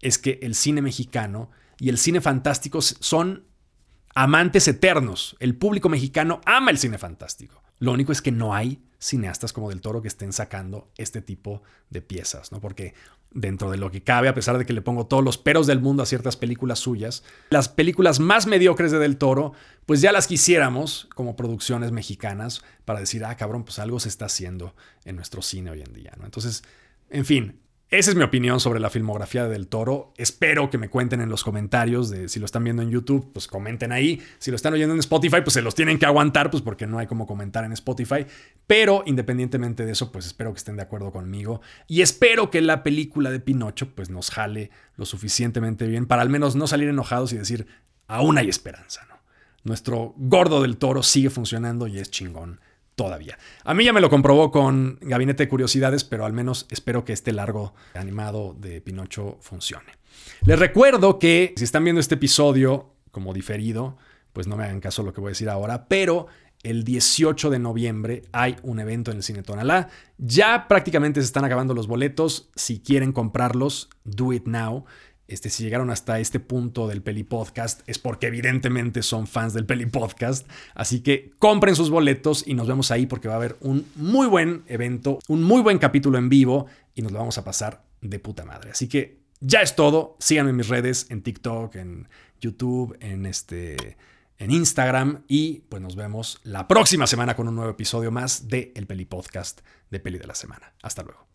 es 0.02 0.18
que 0.18 0.40
el 0.42 0.56
cine 0.56 0.82
mexicano 0.82 1.50
y 1.80 1.90
el 1.90 1.98
cine 1.98 2.22
fantástico 2.22 2.82
son 2.82 3.46
amantes 4.16 4.68
eternos. 4.68 5.36
El 5.40 5.56
público 5.56 5.90
mexicano 5.90 6.42
ama 6.46 6.72
el 6.72 6.78
cine 6.78 6.98
fantástico. 6.98 7.64
Lo 7.80 7.92
único 7.92 8.12
es 8.12 8.22
que 8.22 8.32
no 8.32 8.54
hay 8.54 8.82
cineastas 9.00 9.52
como 9.52 9.70
Del 9.70 9.82
Toro 9.82 10.02
que 10.02 10.08
estén 10.08 10.32
sacando 10.32 10.90
este 10.98 11.22
tipo 11.22 11.62
de 11.90 12.02
piezas, 12.02 12.52
¿no? 12.52 12.62
Porque 12.62 12.94
dentro 13.32 13.70
de 13.70 13.78
lo 13.78 13.92
que 13.92 14.04
cabe, 14.04 14.30
a 14.30 14.34
pesar 14.34 14.58
de 14.58 14.66
que 14.66 14.74
le 14.74 14.82
pongo 14.82 15.08
todos 15.08 15.24
los 15.24 15.38
peros 15.38 15.68
del 15.68 15.82
mundo 15.82 16.04
a 16.04 16.06
ciertas 16.06 16.38
películas 16.38 16.80
suyas, 16.80 17.24
las 17.50 17.68
películas 17.68 18.20
más 18.20 18.48
mediocres 18.48 18.92
de 18.92 19.00
Del 19.00 19.18
Toro, 19.18 19.54
pues 19.86 20.00
ya 20.00 20.12
las 20.12 20.28
quisiéramos 20.28 21.10
como 21.16 21.36
producciones 21.36 21.92
mexicanas 21.92 22.64
para 22.86 23.00
decir, 23.00 23.26
ah, 23.26 23.36
cabrón, 23.36 23.66
pues 23.66 23.80
algo 23.80 24.00
se 24.00 24.10
está 24.10 24.26
haciendo 24.26 24.76
en 25.04 25.16
nuestro 25.18 25.42
cine 25.42 25.72
hoy 25.72 25.82
en 25.82 25.94
día, 25.94 26.14
¿no? 26.18 26.26
Entonces, 26.26 26.64
en 27.10 27.26
fin, 27.26 27.60
esa 27.94 28.10
es 28.10 28.18
mi 28.18 28.24
opinión 28.24 28.60
sobre 28.60 28.80
la 28.80 28.90
filmografía 28.90 29.44
de 29.44 29.50
Del 29.52 29.68
Toro. 29.68 30.16
Espero 30.18 30.72
que 30.72 30.80
me 30.80 30.90
cuenten 30.90 31.22
en 31.22 31.30
los 31.30 31.44
comentarios 31.44 32.10
de 32.10 32.28
si 32.28 32.40
lo 32.40 32.48
están 32.48 32.64
viendo 32.64 32.82
en 32.82 32.90
YouTube, 32.90 33.32
pues 33.32 33.46
comenten 33.46 33.92
ahí. 33.92 34.20
Si 34.40 34.50
lo 34.50 34.56
están 34.56 34.74
oyendo 34.74 34.96
en 34.96 35.00
Spotify, 35.00 35.42
pues 35.44 35.54
se 35.54 35.62
los 35.62 35.76
tienen 35.76 36.00
que 36.00 36.08
aguantar, 36.08 36.50
pues 36.50 36.64
porque 36.64 36.88
no 36.88 36.98
hay 36.98 37.06
como 37.06 37.28
comentar 37.28 37.64
en 37.66 37.72
Spotify. 37.72 38.26
Pero 38.66 39.04
independientemente 39.06 39.86
de 39.86 39.92
eso, 39.92 40.12
pues 40.12 40.26
espero 40.26 40.52
que 40.52 40.58
estén 40.58 40.76
de 40.76 40.82
acuerdo 40.82 41.12
conmigo 41.12 41.62
y 41.88 42.02
espero 42.02 42.50
que 42.50 42.62
la 42.62 42.82
película 42.82 43.30
de 43.30 43.40
Pinocho 43.40 43.94
pues 43.94 44.10
nos 44.10 44.32
jale 44.32 44.72
lo 44.98 45.06
suficientemente 45.06 45.86
bien 45.86 46.08
para 46.08 46.24
al 46.24 46.30
menos 46.30 46.56
no 46.56 46.66
salir 46.66 46.90
enojados 46.90 47.32
y 47.32 47.38
decir, 47.38 47.68
aún 48.08 48.40
hay 48.40 48.50
esperanza. 48.50 49.08
Nuestro 49.64 50.16
gordo 50.18 50.64
del 50.64 50.78
Toro 50.78 51.04
sigue 51.04 51.30
funcionando 51.30 51.86
y 51.86 52.00
es 52.00 52.10
chingón 52.10 52.60
todavía. 52.96 53.38
A 53.64 53.74
mí 53.74 53.86
ya 53.86 53.94
me 53.94 54.02
lo 54.02 54.10
comprobó 54.10 54.52
con 54.52 54.98
Gabinete 55.02 55.44
de 55.44 55.50
Curiosidades, 55.50 56.04
pero 56.04 56.26
al 56.26 56.34
menos 56.34 56.68
espero 56.70 57.06
que 57.06 57.14
este 57.14 57.32
largo 57.32 57.74
animado 57.94 58.56
de 58.60 58.82
Pinocho 58.82 59.38
funcione. 59.42 59.98
Les 60.46 60.60
recuerdo 60.60 61.20
que 61.20 61.54
si 61.58 61.64
están 61.64 61.84
viendo 61.84 62.00
este 62.00 62.16
episodio 62.16 62.94
como 63.12 63.34
diferido, 63.34 63.98
pues 64.34 64.48
no 64.48 64.58
me 64.58 64.64
hagan 64.64 64.80
caso 64.80 65.04
lo 65.04 65.14
que 65.14 65.22
voy 65.22 65.30
a 65.30 65.32
decir 65.32 65.50
ahora, 65.50 65.88
pero 65.88 66.28
el 66.64 66.84
18 66.86 67.50
de 67.50 67.60
noviembre 67.60 68.24
hay 68.32 68.56
un 68.64 68.80
evento 68.80 69.12
en 69.12 69.18
el 69.18 69.24
Cine 69.24 69.44
Tonalá. 69.44 69.90
Ya 70.18 70.68
prácticamente 70.68 71.20
se 71.20 71.26
están 71.26 71.44
acabando 71.44 71.74
los 71.74 71.88
boletos. 71.88 72.50
Si 72.56 72.80
quieren 72.80 73.12
comprarlos, 73.12 73.90
do 74.06 74.32
it 74.32 74.46
now. 74.48 74.86
Este, 75.28 75.50
si 75.50 75.64
llegaron 75.64 75.90
hasta 75.90 76.20
este 76.20 76.40
punto 76.40 76.88
del 76.88 77.02
Peli 77.02 77.24
Podcast 77.24 77.82
es 77.88 77.98
porque 77.98 78.28
evidentemente 78.28 79.02
son 79.04 79.26
fans 79.26 79.54
del 79.54 79.66
Peli 79.66 79.86
Podcast. 79.86 80.48
Así 80.76 81.02
que 81.02 81.32
compren 81.40 81.76
sus 81.76 81.90
boletos 81.90 82.46
y 82.46 82.54
nos 82.54 82.68
vemos 82.68 82.92
ahí 82.92 83.06
porque 83.06 83.28
va 83.28 83.36
a 83.36 83.38
haber 83.38 83.56
un 83.62 83.86
muy 83.96 84.28
buen 84.28 84.64
evento, 84.68 85.20
un 85.28 85.44
muy 85.44 85.62
buen 85.62 85.78
capítulo 85.80 86.18
en 86.18 86.30
vivo 86.30 86.68
y 86.94 87.02
nos 87.02 87.12
lo 87.12 87.20
vamos 87.20 87.38
a 87.38 87.44
pasar 87.44 87.84
de 88.02 88.20
puta 88.20 88.46
madre. 88.46 88.72
Así 88.72 88.88
que 88.88 89.20
ya 89.40 89.62
es 89.62 89.76
todo. 89.76 90.18
Síganme 90.20 90.52
en 90.52 90.58
mis 90.58 90.68
redes, 90.68 91.08
en 91.10 91.22
TikTok, 91.22 91.76
en 91.76 92.08
YouTube, 92.40 92.98
en 93.00 93.26
este 93.26 93.98
en 94.40 94.52
Instagram 94.52 95.24
y 95.28 95.60
pues 95.70 95.82
nos 95.82 95.96
vemos 95.96 96.40
la 96.44 96.68
próxima 96.68 97.08
semana 97.08 97.36
con 97.36 97.48
un 97.48 97.56
nuevo 97.56 97.72
episodio 97.72 98.12
más 98.12 98.48
de 98.48 98.74
El 98.76 98.88
Peli 98.88 99.06
Podcast 99.06 99.62
de 99.90 100.00
Peli 100.00 100.18
de 100.18 100.28
la 100.28 100.36
Semana. 100.36 100.74
Hasta 100.82 101.04
luego. 101.04 101.33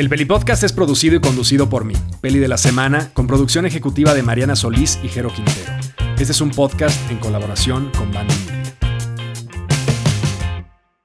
El 0.00 0.08
Peli 0.08 0.24
Podcast 0.24 0.62
es 0.62 0.72
producido 0.72 1.14
y 1.14 1.20
conducido 1.20 1.68
por 1.68 1.84
mí, 1.84 1.92
Peli 2.22 2.38
de 2.38 2.48
la 2.48 2.56
Semana, 2.56 3.10
con 3.12 3.26
producción 3.26 3.66
ejecutiva 3.66 4.14
de 4.14 4.22
Mariana 4.22 4.56
Solís 4.56 4.98
y 5.02 5.08
Jero 5.08 5.30
Quintero. 5.30 5.74
Este 6.18 6.32
es 6.32 6.40
un 6.40 6.48
podcast 6.52 6.98
en 7.10 7.18
colaboración 7.18 7.90
con 7.94 8.10
Banda 8.10 8.34